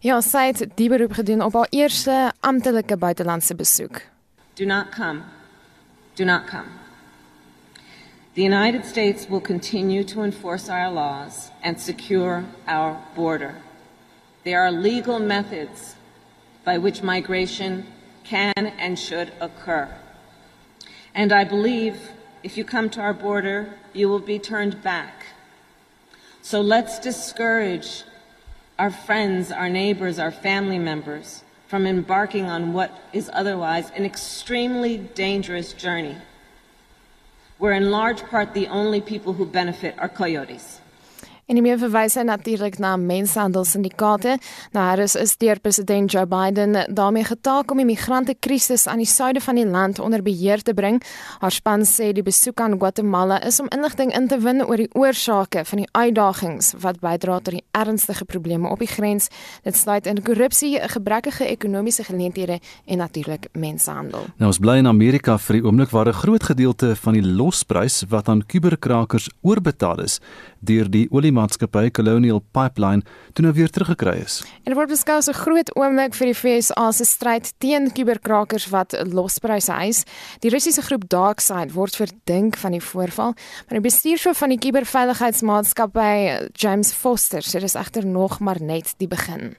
[0.00, 4.00] Ja, sy het die beroep gedoen op haar eerste amptelike buitelandse besoek.
[4.56, 5.20] Do not come.
[6.16, 6.85] Do not come.
[8.36, 13.54] The United States will continue to enforce our laws and secure our border.
[14.44, 15.96] There are legal methods
[16.62, 17.86] by which migration
[18.24, 19.88] can and should occur.
[21.14, 22.10] And I believe
[22.42, 25.24] if you come to our border, you will be turned back.
[26.42, 28.02] So let's discourage
[28.78, 34.98] our friends, our neighbors, our family members from embarking on what is otherwise an extremely
[34.98, 36.16] dangerous journey
[37.58, 40.80] where in large part the only people who benefit are coyotes.
[41.46, 44.32] En die meer verwyse natuurlik na mensenhandelsindikate.
[44.74, 49.38] Nou Harris is deur president Joe Biden daarmee getaak om die migrante-krisis aan die suide
[49.40, 50.98] van die land onder beheer te bring.
[51.38, 54.88] Haar span sê die besoek aan Guatemala is om inligting in te win oor die
[54.98, 59.30] oorsake van die uitdagings wat bydra tot die ernstige probleme op die grens.
[59.62, 64.26] Dit sluit in korrupsie, gebrekkige ekonomiese geleenthede en natuurlik mensenhandel.
[64.42, 68.02] Nou ons bly in Amerika vir die oomblik waar 'n groot gedeelte van die losprys
[68.08, 70.18] wat aan kuberkrakers oorbetaal is
[70.66, 74.40] deur die oliemaatskappy Colonial Pipeline toe nou weer teruggekry is.
[74.64, 78.68] En dit word beskou as 'n groot oomblik vir die VSA se stryd teen kuberkrakers
[78.70, 80.04] wat lospryse eis.
[80.40, 83.34] Die Russiese groep Darkside word verdink van die voorval,
[83.68, 88.94] maar die bestuurshoof van die kuberveiligheidsmaatskappy James Foster sê dit is egter nog maar net
[88.98, 89.56] die begin.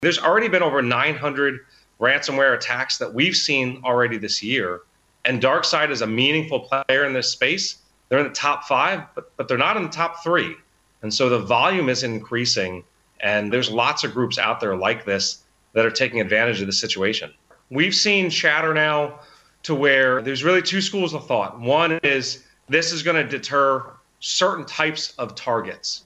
[0.00, 1.60] There's already been over 900
[1.98, 4.80] ransomware attacks that we've seen already this year
[5.24, 7.84] and Darkside is a meaningful player in this space.
[8.08, 10.56] they're in the top five, but, but they're not in the top three.
[11.04, 12.82] And so the volume is increasing.
[13.20, 16.72] And there's lots of groups out there like this that are taking advantage of the
[16.72, 17.30] situation.
[17.68, 19.20] We've seen chatter now
[19.64, 21.60] to where there's really two schools of thought.
[21.60, 23.84] One is this is going to deter
[24.20, 26.04] certain types of targets.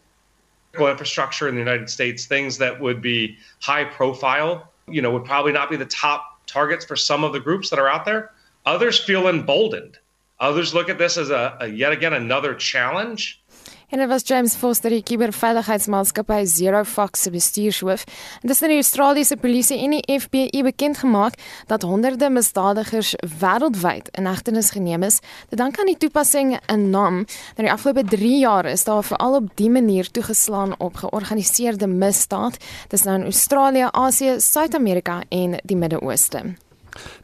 [0.75, 5.53] Infrastructure in the United States, things that would be high profile, you know, would probably
[5.53, 8.33] not be the top targets for some of the groups that are out there.
[8.67, 9.99] Others feel emboldened
[10.41, 13.43] Others look at this as a, a yet again another challenge.
[13.89, 18.05] En dit was James Foster, die kuberveiligheidsmaatskappy Zero Fox se bestuurshoof.
[18.43, 21.39] En dis nou die Australiese polisie en die FBI bekend gemaak
[21.73, 25.23] dat honderde misdadigers wêreldwyd in hegtenis geneem is.
[25.49, 27.25] Dit dank aan die toepassing in NAM.
[27.57, 32.61] Nou die afgelope 3 jaar is daar veral op dië manier toegeslaan op georganiseerde misdaad.
[32.93, 36.68] Dis nou in Australië, Asië, Suid-Amerika en die Midde-Ooste.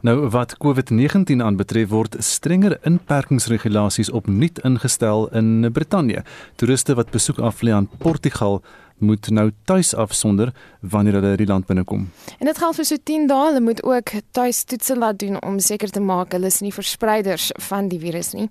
[0.00, 6.24] Nou wat COVID-19 aanbetref word strenger inperkingsregulasies opnuut ingestel in Brittanje.
[6.56, 8.62] Toeriste wat besoek af lê aan Portugal
[8.98, 12.08] moet nou tuis afsonder wanneer hulle die land binnekom.
[12.38, 13.46] En dit geld vir so 10 dae.
[13.48, 17.50] Hulle moet ook tuis toetse laat doen om seker te maak hulle is nie verspreiders
[17.68, 18.48] van die virus nie.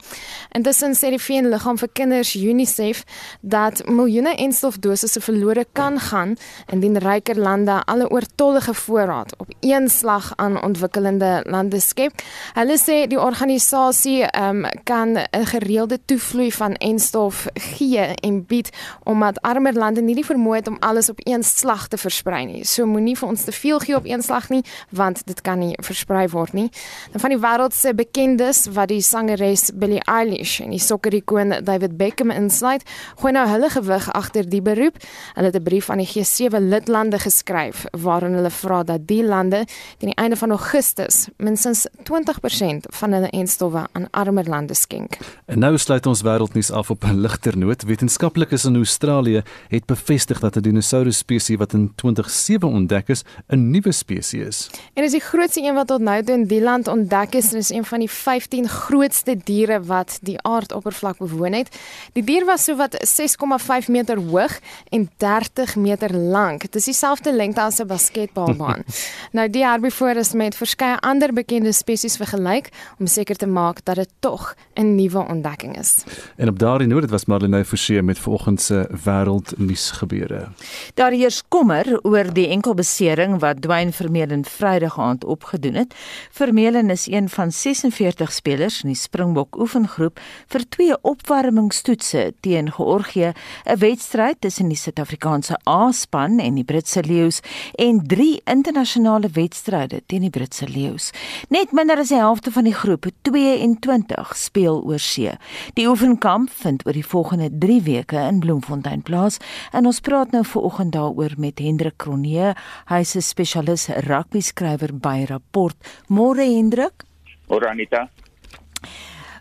[0.58, 3.04] Intussen sê die VN Liggaam vir Kinders UNICEF
[3.42, 6.36] dat miljoene enstofdosisse verlore kan gaan
[6.74, 12.22] indien ryker lande alle oortollige voorraad op een slag aan ontwikkelende lande skep.
[12.58, 18.70] Hulle sê die organisasie um, kan 'n gereelde toevloei van enstof gee en bied
[19.04, 22.64] omdat armer lande nie die vermoë het om alles op een slag te versprei nie.
[22.66, 25.74] So moenie vir ons te veel gee op een slag nie, want dit kan nie
[25.84, 26.70] versprei word nie.
[27.14, 31.98] Dan van die wêreld se bekendes wat die sangeres Billie Eilish en die sokkerikoon David
[32.00, 32.86] Beckham insluit,
[33.22, 34.98] gooi nou hulle gewig agter die beroep.
[35.36, 39.66] Hulle het 'n brief aan die G7 lidlande geskryf waarin hulle vra dat die lande
[39.98, 45.18] teen die einde van Augustus minstens 20% van hulle enstowwe aan armer lande skenk.
[45.46, 47.84] En nou sluit ons wêreldnuus af op 'n ligter noot.
[47.84, 53.70] Wetenskaplikes in Australië het bevestig dat 'n dinosourus spesies wat in 2007 ontdek is, 'n
[53.70, 54.70] nuwe spesies is.
[54.94, 57.58] En is die grootste een wat tot nou toe in die land ontdek is en
[57.58, 61.76] is een van die 15 grootste diere wat die aardoppervlak bewoon het.
[62.14, 64.60] Die dier was so wat 6,5 meter hoog
[64.90, 66.62] en 30 meter lank.
[66.62, 68.84] Dit is dieselfde lengte as 'n basketbalbaan.
[69.38, 73.96] nou die herbivoor is met verskeie ander bekende spesies vergelyk om seker te maak dat
[73.96, 76.04] dit tog 'n nuwe ontdekking is.
[76.36, 80.48] En op daardie noot, dit was Marlene Forsie met vanoggend se wêreldnuus gebeure.
[80.94, 85.94] Daar heers kommer oor die enkelbesering wat Dwayne Vermeulen Vrydag aand opgedoen het.
[86.32, 93.34] Vermeulen is een van 46 spelers in die Springbok oefengroep vir twee opwarmingstoetse teen Georgië,
[93.66, 97.40] 'n wedstryd tussen die Suid-Afrikaanse A-span en die Britse Lions
[97.76, 101.12] en drie internasionale wedstryde teen die Britse Lions.
[101.50, 105.32] Net minder as die helfte van die groep, 22, speel oor see.
[105.74, 109.38] Die oefenkamp vind oor die volgende 3 weke in Bloemfontein plaas
[109.72, 112.54] en ons praat nou vanoggend daaroor met Hendrik Kronee.
[112.92, 115.76] Hy's 'n spesialis rugby skrywer by Rapport.
[116.10, 117.04] Môre Hendrik.
[117.50, 118.10] Môre Anita.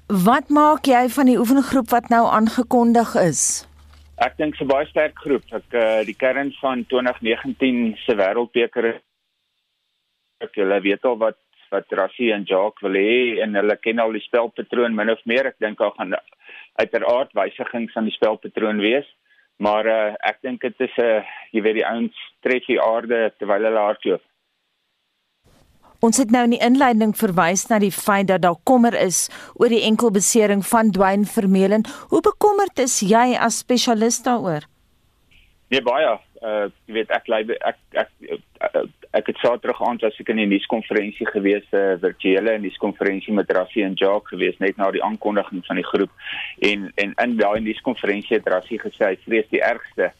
[0.06, 3.66] Wat maak jy van die oefengroep wat nou aangekondig is?
[4.16, 5.44] Ek dink 'n baie sterk groep.
[5.52, 9.00] Ek uh, die kern van 2019 se wêreldbeker
[10.42, 11.38] ek hulle weet al wat
[11.72, 15.46] wat Rassie en Jacques wil hê en hulle ken al die spelpatroon min of meer.
[15.48, 16.12] Ek dink daar gaan
[16.76, 19.08] uiteraard wysigings aan die spelpatroon wees.
[19.56, 23.32] Maar uh, ek dink dit is 'n uh, jy weet die ouens tref die aarde
[23.38, 24.22] terwyl hulle hardloop.
[26.02, 29.70] Ons het nou in die inleiding verwys na die feit dat daar kommer is oor
[29.70, 31.84] die enkelbesering van Dwayne Vermeulen.
[32.10, 34.66] Hoe bekommerd is jy as spesialis daaroor?
[35.70, 36.18] Nee baie.
[36.42, 38.10] Uh jy weet ek lei ek ek
[38.62, 43.34] ek, ek het Saterdag aand as ek in die nuuskonferensie gewees, 'n uh, virtuele nuuskonferensie
[43.34, 46.10] met Rassie en Jacques gewees net na die aankondiging van die groep.
[46.60, 50.12] En en in daai nuuskonferensie het Rassie gesê hy vrees die ergste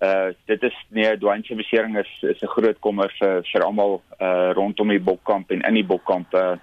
[0.00, 4.02] uh dit is nee Dwayne se besering is is 'n groot kommer vir vir almal
[4.20, 6.56] uh rondom die Bokkamp en in die Bokkamp uh,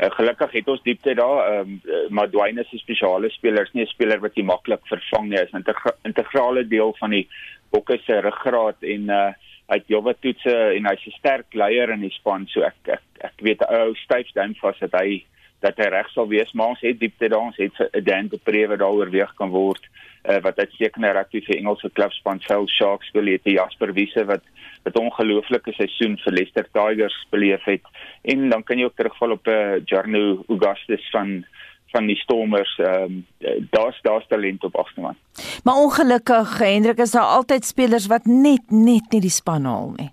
[0.00, 3.72] uh gelukkig het ons diepte daar um, uh, maar Dwayne is 'n spesiale speler is
[3.74, 7.28] nie 'n speler wat jy maklik vervang nie is 'n integra integrale deel van die
[7.70, 9.32] Bokke se ruggraat en uh
[9.76, 13.36] het heelwat toetse en hy's 'n sterk leier in die span so ek ek, ek
[13.40, 15.24] weet ou styf duim vas dat hy
[15.60, 18.38] dat hy reg sal wees maar ons het diepte daar ons het 'n Dan de
[18.38, 19.82] Prewe daaroor weeg kan word
[20.28, 24.44] uh, wat uitstekende rugby vir Engelse klubspan Sale Sharks speel het Jasper Wiese wat
[24.84, 27.82] wat ongelooflike seisoen vir Leicester Tigers beleef het.
[28.22, 31.44] En dan kan jy ook terugval op 'n uh, Jarno Augustus van
[31.90, 33.26] van die Stormers ehm um,
[33.70, 35.16] daar's daar's talent op agterman.
[35.64, 40.10] Maar ongelukkig Hendrik is daar altyd spelers wat net net nie die span haal nie.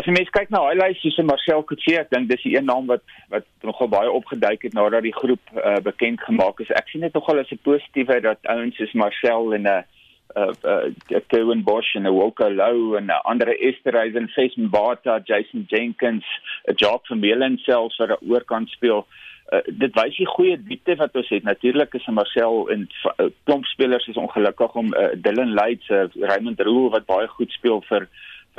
[0.00, 2.86] As jy mens kyk na highlights soos Marcel Coetzee, ek dink dis die een naam
[2.88, 6.70] wat wat nogal baie opgeduik het nadat die groep uh, bekend gemaak is.
[6.78, 9.82] Ek sien dit nogal as 'n positiewe dat ouens soos Marcel en 'n uh,
[10.36, 16.24] uh, uh, Kevin Bosch en Walker Low en uh, ander Esterhuizen, Faisal Bata, Jason Jenkins,
[16.64, 19.06] 'n Jock van Melen selfs wat daar oor kan speel.
[19.50, 21.42] Uh, dit wys die goeie diepte wat ons het.
[21.42, 26.60] Natuurlik is Marcel en uh, klomp spelers is ongelukkig om uh, Dylan Lights, uh, Raymond
[26.60, 28.06] Roux wat baie goed speel vir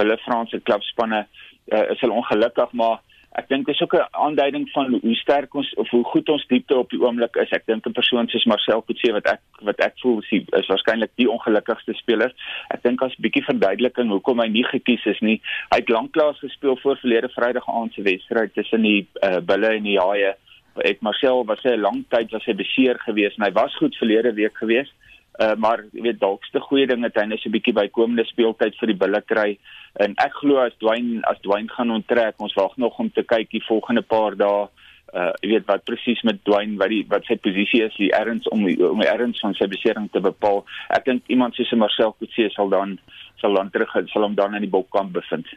[0.02, 3.00] hulle Franse klubspanne uh, is hulle ongelukkig maar
[3.40, 6.48] ek dink dit is ook 'n aanduiding van hoe sterk ons of hoe goed ons
[6.48, 7.52] diepte op die oomblik is.
[7.52, 11.12] Ek dink 'n persoon soos Marcel Coetzee wat ek wat ek voel is, is waarskynlik
[11.16, 12.34] die ongelukkigste speler.
[12.70, 15.42] Ek dink as 'n bietjie verduideliking hoekom hy nie gekies is nie.
[15.72, 19.84] Hy het lanklaas gespeel voor verlede Vrydag aand se wedstryd tussen die uh, bulle en
[19.84, 20.36] die haie
[20.76, 24.34] ek Marcel was 'n lang tyd was hy beseer geweest en hy was goed verlede
[24.34, 24.94] week geweest.
[25.40, 28.76] Uh, maar jy weet dalkste goeie ding het hy net so 'n bietjie bykomende speeltyd
[28.80, 29.58] vir die bulle kry.
[30.00, 33.50] En ek glo as Dwayne as Dwayne gaan onttrek ons wag nog om te kyk
[33.50, 34.68] die volgende paar dae
[35.14, 38.48] uh jy weet wat presies met Dwayne wat die wat sy posisie is, die erns
[38.56, 40.64] om die, om die erns van sy besering te bepaal.
[40.96, 42.98] Ek dink iemand soos Marcel Coetzee sal dan
[43.42, 45.48] sal dan terug sal hom dan in die bokkamp bevind.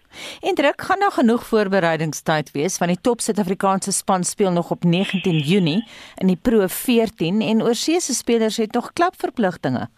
[0.43, 4.85] En druk gaan daar genoeg voorbereidingstyd wees want die top Suid-Afrikaanse span speel nog op
[4.85, 5.83] 19 Junie
[6.23, 9.89] in die Pro 14 en oorsee se spelers het nog klapverpligtinge.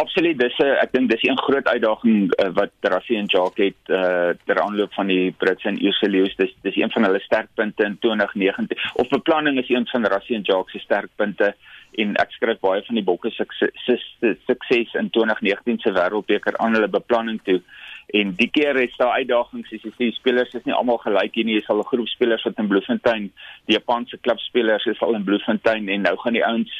[0.00, 3.82] Absoluut, dis 'n ek dink dis 'n groot uitdaging uh, wat Rassie en Jacques het
[3.88, 6.36] uh, ter aanloop van die Brits en Ierse leeu's.
[6.36, 8.78] Dis dis een van hulle sterkpunte in 2019.
[8.94, 11.54] Of beplanning is een van Rassie en Jacques se sterkpunte
[11.98, 17.40] en ek skryf baie van die bokke sukses in 2019 se wêreldbeker aan hulle beplanning
[17.44, 17.60] toe.
[18.10, 21.58] En die keer is daar uitdagings, as jy sê spelers is nie almal gelyk nie.
[21.58, 23.30] Jy sal 'n groep spelers wat in Bloemfontein,
[23.66, 26.72] die Japanse klubspelers is al in Bloemfontein en nou gaan die ouens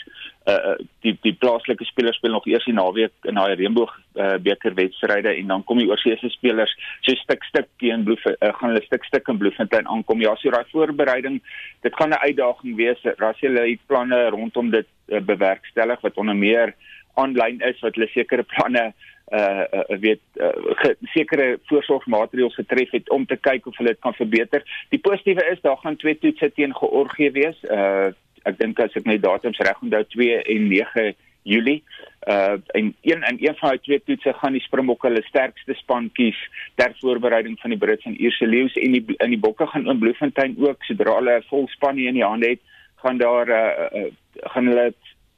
[0.48, 0.74] uh
[1.04, 5.34] die die plaaslike spelers speel nog eers die naweek in daai reënboog uh, beker wedstryde
[5.34, 9.04] en dan kom die oorseese spelers so stuk stuk teen Bloem uh, gaan hulle stuk
[9.04, 10.20] stuk in Bloemfontein aankom.
[10.24, 11.40] Ja, so daai voorbereiding,
[11.82, 13.04] dit gaan 'n uitdaging wees.
[13.18, 16.74] Rasiele het planne rondom dit uh, bewerkstellig wat onder meer
[17.14, 18.92] aanlyn is wat hulle sekere planne
[19.30, 24.14] uh, uh weet uh, sekere voorsorgmaatreëls getref het om te kyk of hulle dit kan
[24.14, 24.64] verbeter.
[24.88, 27.62] Die positiewe is daar gaan twee toetse teen Georgië wees.
[27.68, 28.10] Uh
[28.44, 31.82] ek dink as ek my datums reg onthou 2 en 9 Julie.
[32.28, 36.10] Uh en een en een van daai twee toetse gaan die Springbokke hulle sterkste span
[36.12, 36.36] kies
[36.74, 39.98] ter voorbereiding van die Brits en Ierse leeu's en die in die bokke gaan in
[39.98, 42.60] Bloemfontein ook sodra hulle 'n vol span in die hande het,
[43.02, 44.10] gaan daar uh, uh
[44.52, 44.92] gaan hulle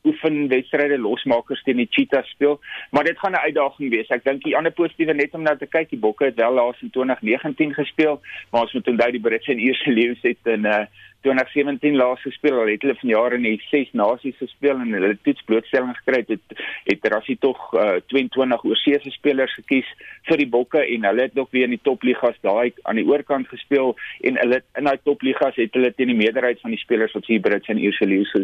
[0.04, 2.60] oefen wedstryde losmakers teen die Cheetahs speel,
[2.90, 4.08] maar dit gaan 'n uitdaging wees.
[4.08, 6.82] Ek dink die ander positiewe net om nou te kyk, die Bokke het wel laas
[6.82, 10.84] in 2019 gespeel, maar ons moet onthou die Brits en Ierse leeu's het in uh
[11.26, 12.58] 2017 laas gespeel.
[12.60, 16.56] Hulle het hulle vanjaar in die 6 nasies gespeel en hulle toets blootstelling gekry het.
[16.88, 19.88] Het Rassie tog uh, 22 oorseese spelers gekies
[20.30, 23.48] vir die Bokke en hulle het nog weer in die topligas daai aan die oorkant
[23.52, 23.94] gespeel
[24.26, 27.42] en hulle in daai topligas het hulle teen die meerderheid van die spelers wat hier
[27.44, 28.34] Brits en Ierse leeu's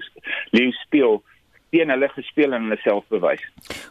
[0.54, 1.20] leeu's speel
[1.70, 3.44] teen hulle gespeel en hulle self bewys.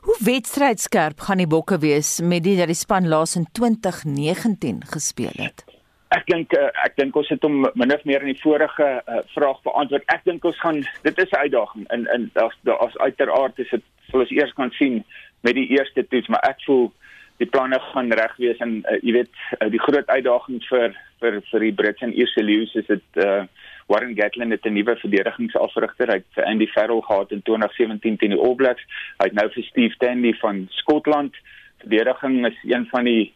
[0.07, 5.35] Hoe wedstrydskerp gaan die bokke wees met die dat die span laas in 2019 gespeel
[5.37, 5.65] het?
[6.15, 9.23] Ek dink uh, ek dink ons het hom min of meer in die vorige uh,
[9.33, 10.05] vraag beantwoord.
[10.13, 13.83] Ek dink ons gaan dit is 'n uitdaging in in as as uiteraard is dit
[14.11, 15.03] sal ons eers kan sien
[15.43, 16.91] met die eerste toets, maar ek voel
[17.37, 21.41] die planne gaan reg wees en uh, jy weet uh, die groot uitdaging vir vir
[21.51, 23.43] vir die Brits en Ierse leeu's is dit uh,
[23.91, 28.39] Warren Gatland het 'n nuwe verdedigingsafrigter uit vir Andy Farrell gehad in 2017 teen die
[28.39, 28.83] All Blacks.
[29.19, 31.35] Hy het nou vir Steve Tandy van Skotland.
[31.79, 33.33] Verdediging is een van die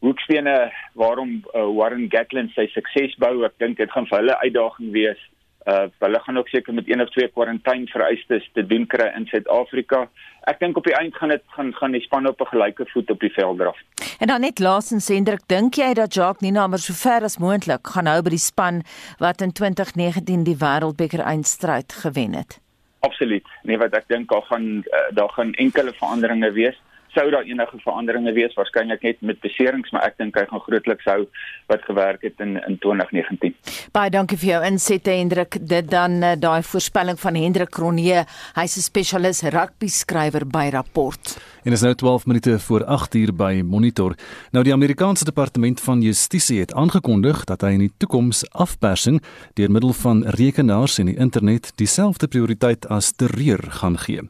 [0.00, 3.44] hoekstene waarom uh, Warren Gatland sy sukses bou.
[3.44, 5.20] Ek dink dit gaan vir hulle uitdaging wees
[5.68, 9.26] Uh hulle gaan ook seker met een of twee kwarantyne vereistes te doen kry in
[9.26, 10.06] Suid-Afrika.
[10.48, 13.10] Ek dink op die eind gaan dit gaan gaan die span op 'n gelyke voet
[13.10, 13.76] op die veld draf.
[14.18, 17.86] En dan net laasens Hendrik, dink jy dat Jacques Nina maar so ver as moontlik
[17.86, 18.82] gaan hou by die span
[19.18, 22.60] wat in 2019 die Wêreldbeker eindstryd gewen het?
[23.00, 23.46] Absoluut.
[23.62, 26.80] Nee, wat ek dink daar gaan uh, daar gaan enkele veranderinge wees
[27.14, 31.04] sou daar enige veranderinge wees waarskynlik net met beserings maar ek dink hy gaan grootliks
[31.04, 31.26] hou
[31.70, 33.54] wat gewerk het in in 2019.
[33.92, 35.58] Baie dankie vir jou insette Hendrik.
[35.68, 38.24] Dit dan uh, daai voorspelling van Hendrik Kronje.
[38.54, 41.38] Hy's 'n spesialis rugby skrywer by Rapport.
[41.62, 44.14] En is nou 12 minute voor 8 uur by Monitor.
[44.50, 49.22] Nou die Amerikaanse Departement van Justisie het aangekondig dat hy in die toekoms afpersing
[49.54, 54.22] deur middel van rekenaars en die internet dieselfde prioriteit as terreur gaan gee.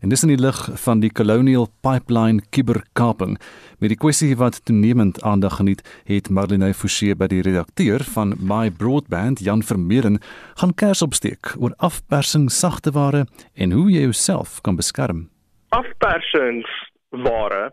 [0.00, 3.36] En dis in die lig van die Colonial Pipeline kuberkaping.
[3.78, 8.70] Met die kwessie wat toenemend aandag geniet, het Marlene Forsie by die redakteur van My
[8.70, 10.20] Broadband, Jan Vermeuren,
[10.60, 15.28] gaan kers opsteek oor afpersing sagteware en hoe jy jouself kan beskerm
[15.68, 17.72] afpersingsware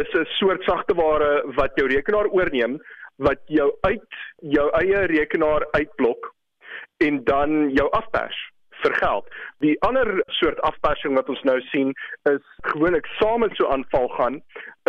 [0.00, 2.80] is 'n soort sagteware wat jou rekenaar oorneem
[3.16, 6.34] wat jou uit jou eie rekenaar uitblok
[6.96, 8.52] en dan jou afpers
[8.84, 9.28] vir geld.
[9.64, 11.92] Die ander soort afpersing wat ons nou sien
[12.30, 14.40] is gewoonlik saam met so aanval gaan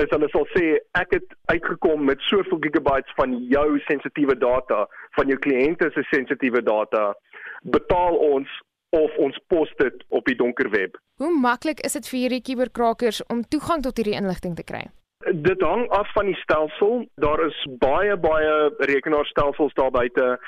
[0.01, 0.65] is hulle sal sê
[0.99, 4.85] ek het uitgekom met soveel gigabytes van jou sensitiewe data
[5.19, 7.11] van jou kliënte se sensitiewe data
[7.75, 8.61] betaal ons
[8.95, 10.97] of ons pos dit op die donker web.
[11.23, 14.87] Hoe maklik is dit vir hierdie kuberkrakers om toegang tot hierdie inligting te kry?
[15.29, 17.05] Dit hang af van die stelsel.
[17.15, 20.39] Daar is baie baie rekenaarstelsels daar buite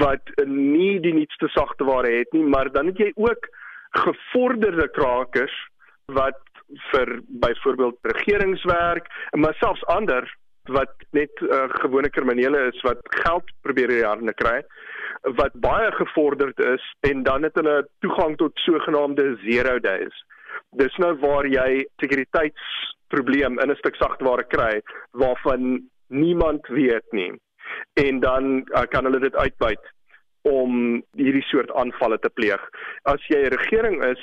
[0.00, 3.48] wat nie die nuutste sagteware het nie, maar dan het jy ook
[3.90, 5.54] gevorderde krakers
[6.12, 6.40] wat
[6.92, 10.28] vir byvoorbeeld regeringswerk, maar selfs ander
[10.68, 14.60] wat net uh, gewone kriminele is wat geld probeer in die hande kry
[15.22, 20.24] wat baie gevorderd is en dan het hulle toegang tot sogenaamde zero days.
[20.76, 21.86] Dis nou waar jy
[23.08, 24.82] sekuriteitsprobleem in 'n stuk sagteware kry
[25.12, 27.32] waarvan niemand weet nie.
[27.94, 29.80] En dan uh, kan hulle dit uitbuit
[30.42, 32.60] om hierdie soort aanvalle te pleeg.
[33.02, 34.20] As jy 'n regering is,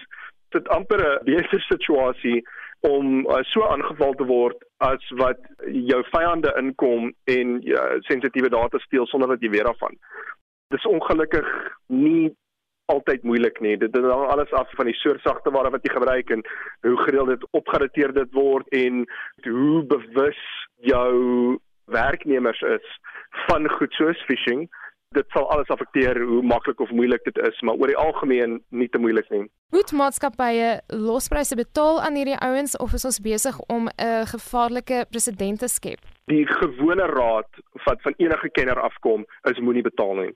[0.49, 2.43] dit amper 'n beter situasie
[2.79, 8.77] om uh, so aangeval te word as wat jou vyande inkom en uh, sensitiewe data
[8.77, 9.97] steel sonder dat jy weet daarvan.
[10.69, 11.47] Dis ongelukkig
[11.87, 12.35] nie
[12.85, 13.77] altyd moeilik nie.
[13.77, 16.45] Dit hang alles af van die soort sagteware wat jy gebruik en
[16.87, 19.05] hoe gereeld dit opgedateer dit word en
[19.43, 20.41] hoe bewus
[20.85, 21.13] jou
[21.85, 22.97] werknemers is
[23.47, 24.67] van goed soos phishing
[25.15, 28.89] dit sal alles affekteer hoe maklik of moeilik dit is, maar oor die algemeen nie
[28.91, 29.45] te moeilik nie.
[29.75, 35.59] Moet maatskappye lospryse betaal aan hierdie ouens of is ons besig om 'n gevaarlike presedent
[35.59, 36.01] te skep?
[36.31, 37.49] Die gewone raad
[37.85, 40.33] wat van enige kenner afkom is moenie betaal nie.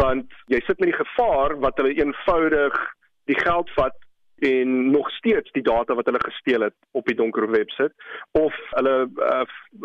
[0.00, 2.78] Want jy sit met die gevaar wat hulle eenvoudig
[3.26, 3.96] die geld vat
[4.38, 7.92] en nog steeds die data wat hulle gesteel het op die donker web sit
[8.32, 9.44] of hulle uh,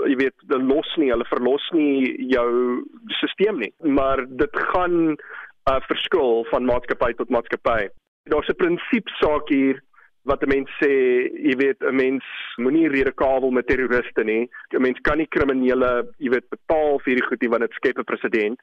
[0.09, 2.49] jy weet hulle los nie hulle verlos nie jou
[3.19, 5.17] stelsel nie maar dit gaan 'n
[5.71, 7.87] uh, verskil van maatskappy tot maatskappy
[8.33, 9.79] daar's 'n prinsip saak hier
[10.24, 10.91] wat 'n mens sê,
[11.47, 12.24] jy weet, 'n mens
[12.57, 14.49] moenie redekabel met terroriste nie.
[14.74, 17.97] 'n Mens kan nie kriminele, jy weet, betaal vir hierdie goed nie want dit skep
[17.97, 18.59] 'n presedent.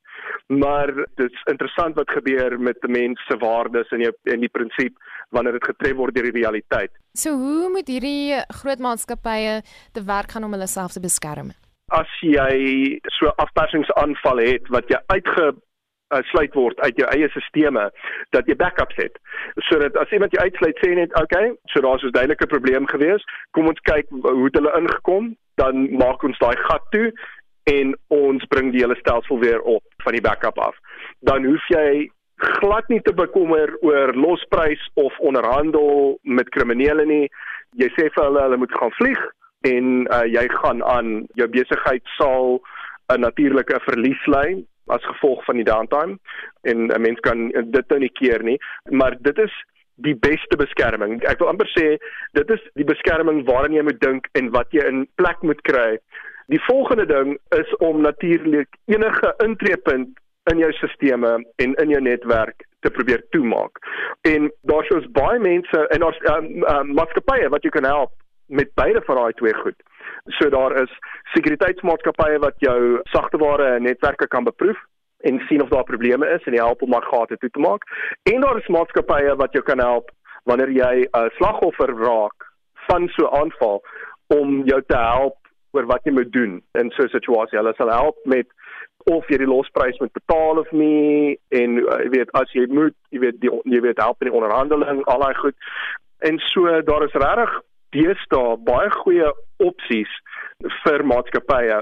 [0.46, 4.48] Maar dit is interessant wat gebeur met 'n mens se waardes en jou en die
[4.48, 4.94] prinsip
[5.30, 6.90] wanneer dit getref word deur die realiteit.
[7.14, 11.50] So hoe moet hierdie groot maatskappye te werk gaan om hulle self te beskerm?
[11.90, 15.54] As jy so afpersingsaanval het wat jy uitge
[16.14, 17.88] uh, sluit word uit jou eie stelsels
[18.36, 19.18] dat jy backups het.
[19.68, 23.68] Sodat as iemand jou uitsluit sê net okay, so daar's 'n duidelike probleem gewees, kom
[23.68, 27.12] ons kyk hoe het hulle ingekom, dan maak ons daai gat toe
[27.68, 30.76] en ons bring die hele stelsel weer op van die backup af.
[31.20, 37.26] Dan hoef jy glad nie te bekommer oor losprys of onderhandel met kriminele nie.
[37.76, 39.20] Jy sê vir hulle hulle moet gaan vlieg
[39.66, 42.60] en uh, jy gaan aan jou besigheid sal
[43.12, 46.18] 'n natuurlike verlies lê as gevolg van die downtime
[46.62, 48.58] en 'n mens kan dit nou nie keer nie,
[48.90, 49.54] maar dit is
[49.94, 51.22] die beste beskerming.
[51.26, 51.98] Ek wil amper sê
[52.38, 55.98] dit is die beskerming waaraan jy moet dink en wat jy in plek moet kry.
[56.48, 60.18] Die volgende ding is om natuurlik enige intreepunt
[60.52, 63.82] in jou stelsels en in jou netwerk te probeer toemaak.
[64.22, 68.14] En daar's ons baie mense en daar's um, um, maatskappye wat jy kan help
[68.46, 69.76] met beide van daai twee goed.
[70.38, 70.92] So daar is
[71.34, 74.78] sekuriteitsmaatskappye wat jou sagteware netwerke kan beproef
[75.20, 77.82] en sien of daar probleme is en help om maar gate toe te maak.
[78.22, 80.10] En daar is maatskappye wat jou kan help
[80.44, 82.38] wanneer jy 'n uh, slagoffer raak
[82.86, 83.82] van so 'n aanval
[84.26, 85.36] om jou te help
[85.70, 87.58] oor wat jy moet doen in so 'n situasie.
[87.58, 88.46] Hulle sal help met
[89.04, 92.96] of jy die losprys moet betaal of nie en uh, jy weet as jy moet,
[93.10, 95.56] jy weet die jy weet help in die onderhandeling, al daai goed.
[96.18, 97.62] En so daar is regtig
[97.96, 99.30] deesdae baie goeie
[99.68, 100.12] opsies
[100.84, 101.80] vir maatskappye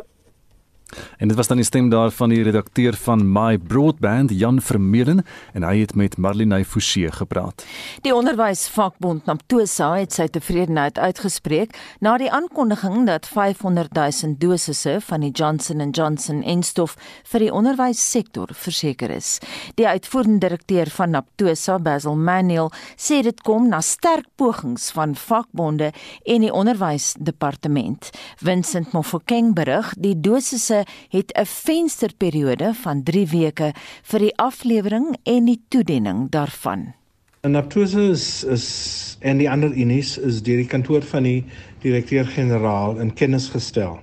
[1.18, 5.24] En dit was dan die stem daar van die redakteur van My Broadband, Jan Vermeulen,
[5.52, 7.64] en hy het met Marlene Forsie gepraat.
[8.06, 15.24] Die onderwysvakbond Namtosa het sy tevredenheid uitgespreek na die aankondiging dat 500 000 dosisse van
[15.24, 16.96] die Johnson & Johnson enstof
[17.32, 19.38] vir die onderwyssektor verseker is.
[19.74, 25.90] Die uitvoerende direkteur van Namtosa, Basil Manuel, sê dit kom na sterk pogings van vakbonde
[26.24, 28.10] en die onderwysdepartement.
[28.38, 30.75] Vincent Mofokeng berig die dosisse
[31.08, 33.72] het 'n vensterperiode van 3 weke
[34.02, 36.94] vir die aflewering en die toediening daarvan.
[37.40, 41.44] En Aptose is is en die ander unies is deur die kantoor van die
[41.82, 44.00] direkteur-generaal in kennis gestel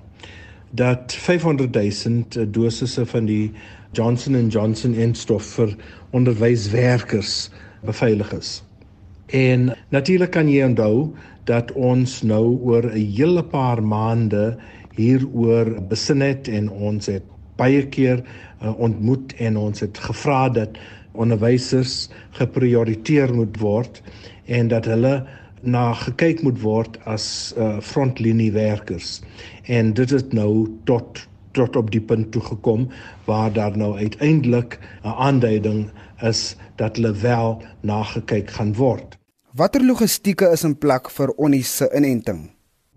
[0.73, 3.51] dat 500 000 dosisse van die
[3.91, 5.75] Johnson & Johnson enstof vir
[6.11, 7.49] onderwyswerkers
[7.85, 8.63] beveilig is.
[9.27, 11.13] En natuurlik kan jy onthou
[11.49, 14.57] dat ons nou oor 'n hele paar maande
[14.95, 17.23] hieroor besin het en ons het
[17.57, 20.77] baie keer uh, ontmoet en ons het gevra dat
[21.13, 24.01] onderwysers geprioriteer moet word
[24.45, 25.21] en dat hulle
[25.63, 29.21] na gekyk moet word as uh, frontlinie werkers.
[29.63, 32.87] En dit het nou tot tot op die punt toe gekom
[33.27, 35.89] waar daar nou uiteindelik 'n aanduiding
[36.21, 39.17] is dat hulle wel na gekyk gaan word.
[39.53, 42.52] Watter logistieke is in plek vir onisse inenting?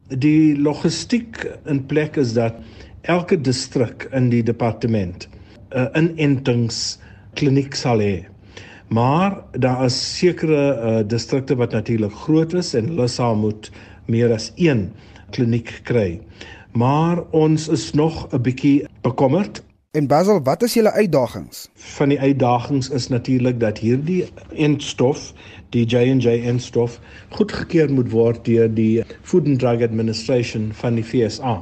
[0.09, 2.55] Die logistiek in plek is dat
[3.03, 5.29] elke distrik in die departement
[5.75, 6.99] 'n uh, inentings
[7.35, 8.27] kliniek sal hê.
[8.89, 13.71] Maar daar is sekere uh, distrikte wat natuurlik groot is en hulle sal moet
[14.07, 14.93] meer as een
[15.31, 16.21] kliniek kry.
[16.73, 19.63] Maar ons is nog 'n bietjie bekommerd.
[19.97, 21.69] En Basil, wat is julle uitdagings?
[21.75, 25.31] Van die uitdagings is natuurlik dat hierdie eindstof,
[25.73, 26.99] die J&J eindstof,
[27.33, 31.55] goedgekeur moet word deur die Food and Drug Administration van die FSA.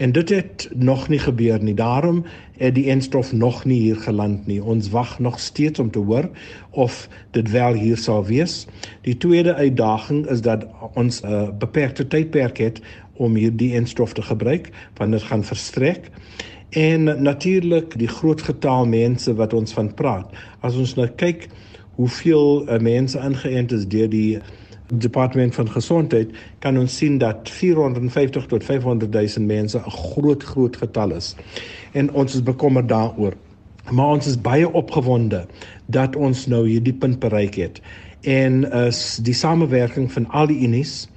[0.00, 1.74] En dit het nog nie gebeur nie.
[1.76, 2.24] Daarom
[2.56, 4.62] het die eindstof nog nie hier geland nie.
[4.64, 6.30] Ons wag nog steeds om te hoor
[6.70, 8.62] of dit wel hier sal wees.
[9.04, 10.64] Die tweede uitdaging is dat
[10.94, 12.80] ons 'n uh, beperkte tydperk het
[13.16, 16.10] om hierdie eindstof te gebruik want dit gaan verstrek.
[16.70, 20.32] En natuurlik die groot getal mense wat ons van praat.
[20.60, 21.48] As ons nou kyk
[21.96, 24.38] hoeveel uh, mense ingeënt is deur die
[24.86, 30.76] departement van gesondheid, kan ons sien dat 450 tot 500 000 mense 'n groot groot
[30.76, 31.34] getal is.
[31.92, 33.34] En ons is bekommerd daaroor.
[33.90, 35.46] Maar ons is baie opgewonde
[35.86, 37.80] dat ons nou hierdie punt bereik het.
[38.20, 41.08] En is die samewerking van al die unies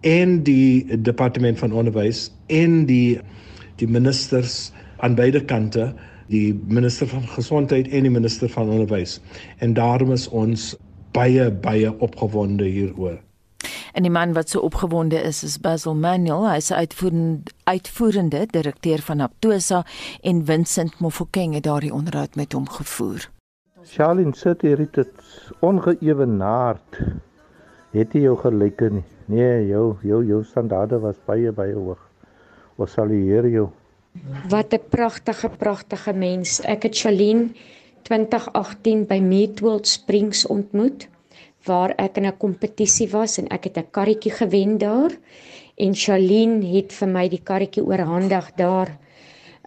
[0.00, 3.20] en die departement van onderwys en die
[3.76, 4.72] die ministers
[5.02, 5.90] aan beide kante
[6.32, 9.18] die minister van gesondheid en die minister van onderwys
[9.58, 10.72] en daarom is ons
[11.12, 13.20] baie baie opgewonde hieroor
[13.92, 19.02] En die man wat so opgewonde is is Basil Manuel, hy is uitvoerende uitvoerende direkteur
[19.04, 19.82] van Aptosa
[20.20, 23.28] en Vincent Mofokeng het daardie onderhoud met hom gevoer.
[23.84, 25.12] Charlene sit hier dit
[25.60, 27.00] ongeëwenaard.
[27.92, 29.04] Het jy jou gelyke nie?
[29.26, 32.00] Nee, jou jou jou standaarde was baie baie hoog.
[32.80, 33.68] Ons sal hier jou
[34.48, 36.60] Wat 'n pragtige pragtige mens.
[36.60, 37.56] Ek het Shalien
[38.02, 41.08] 2018 by Meatworld Springs ontmoet
[41.64, 45.10] waar ek in 'n kompetisie was en ek het 'n karretjie gewen daar
[45.76, 48.98] en Shalien het vir my die karretjie oorhandig daar.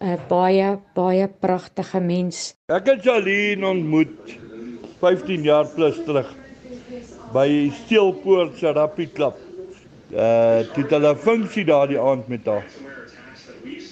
[0.01, 2.55] 'n baie baie pragtige mens.
[2.67, 4.37] Ek het Shalien ontmoet
[4.99, 6.35] 15 jaar plus terug
[7.33, 9.37] by Steelpoort Therapy Club.
[10.11, 12.65] Uh dit het hulle funksie daardie aand met haar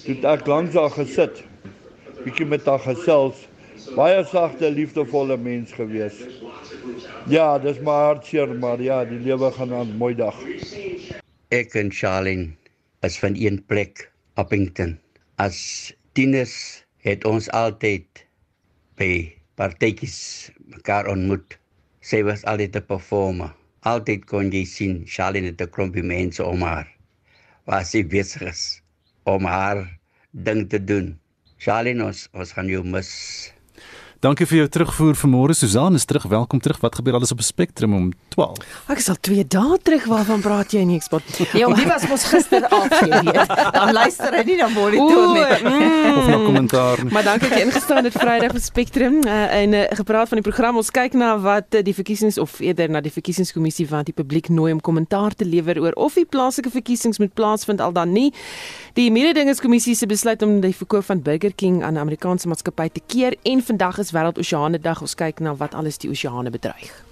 [0.04, 1.38] toe ek langs haar gesit,
[2.24, 3.46] bietjie met haar gesels.
[3.96, 6.18] Baie sagte, liefdevolle mens gewees.
[7.32, 10.36] Ja, dis maar hartseer, maar ja, die lewe gaan aan mooi dag.
[11.54, 12.52] Ek en Charlene
[13.06, 14.06] is van een plek,
[14.40, 14.96] Appington.
[15.40, 15.56] As
[16.12, 18.24] tieners het ons altyd
[19.00, 19.10] by
[19.58, 21.58] partytjies mekaar ontmoet.
[22.04, 23.52] Sy was altyd 'n performer.
[23.88, 26.88] Altyd kon jy sien Charlene het 'n klompie mense om haar.
[27.64, 28.83] Was sy besig is
[29.24, 29.84] om haar
[30.30, 31.14] ding te doen.
[31.56, 33.10] Charlene, ons, ons gaan jou mis.
[34.24, 36.22] Dankie vir jou terugvoer vanmôre Susan is terug.
[36.32, 36.78] Welkom terug.
[36.80, 38.56] Wat gebeur alles op 'n spektrum om 12?
[38.88, 40.04] Ek is al 2 dae terug.
[40.04, 41.22] Waarvan praat jy nie eksport?
[41.60, 43.46] Ja, die was mos gister af hier.
[43.72, 45.44] Dan luister hy nie na monitor nie.
[45.60, 46.16] Mm.
[46.16, 46.98] Of na kommentaar.
[47.10, 50.50] Maar dankie dat jy ingestaan het Vrydag op Spectrum uh, en uh, gepraat van die
[50.50, 50.76] program.
[50.76, 54.48] Ons kyk na wat uh, die verkiesings of eerder na die verkiesingskommissie wat die publiek
[54.48, 58.32] nooi om kommentaar te lewer oor of die plaaslike verkiesings moet plaasvind al dan nie.
[58.94, 63.00] Die mededingingskommissie se besluit om die verkoop van Burger King aan 'n Amerikaanse maatskappy te
[63.06, 65.02] keer en vandag is wêreldoseane dag.
[65.04, 67.03] Ons kyk na wat alles die oseane bedreig.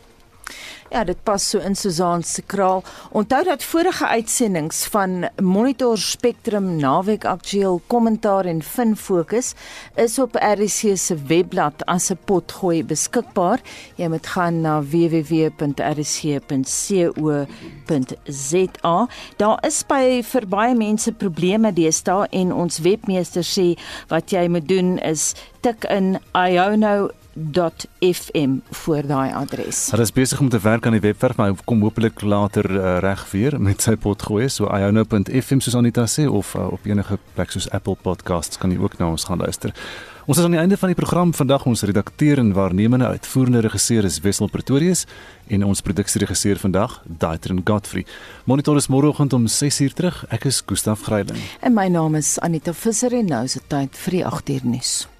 [0.92, 2.82] Ja, dit pas so in Susan se kraal.
[3.16, 9.54] Onthou dat vorige uitsendings van Monitor Spectrum Naweek Aktueel Kommentaar en Fin Fokus
[9.94, 13.60] is op RC se webblad as 'n potgooi beskikbaar.
[13.96, 15.48] Jy moet gaan na www.rc.co.za.
[19.36, 23.78] Daar is by vir baie mense probleme deesdae en ons webmeester sê
[24.08, 29.90] wat jy moet doen is tik in iono .fm voor daai adres.
[29.90, 33.24] Hulle is besig om te werk aan die webwerf, maar kom hopelik later uh, reg
[33.30, 37.54] weer met sy pot gooi, so iono.fm soos Anita sê of uh, op enige plek
[37.54, 39.72] soos Apple Podcasts kan jy ook na ons gaan luister.
[40.22, 44.04] Ons is aan die einde van die program vandag ons redakteur en waarnemende uitvoerende regisseur
[44.06, 45.06] is Wessel Pretorius
[45.50, 48.06] en ons produksieregisseur vandag Daitrin Godfrey.
[48.46, 50.24] Monitor is môreoggend om 6:00 terug.
[50.30, 51.42] Ek is Gustaf Greiling.
[51.60, 55.11] En my naam is Anita Visser en nou is dit tyd vir die 8uur nuus.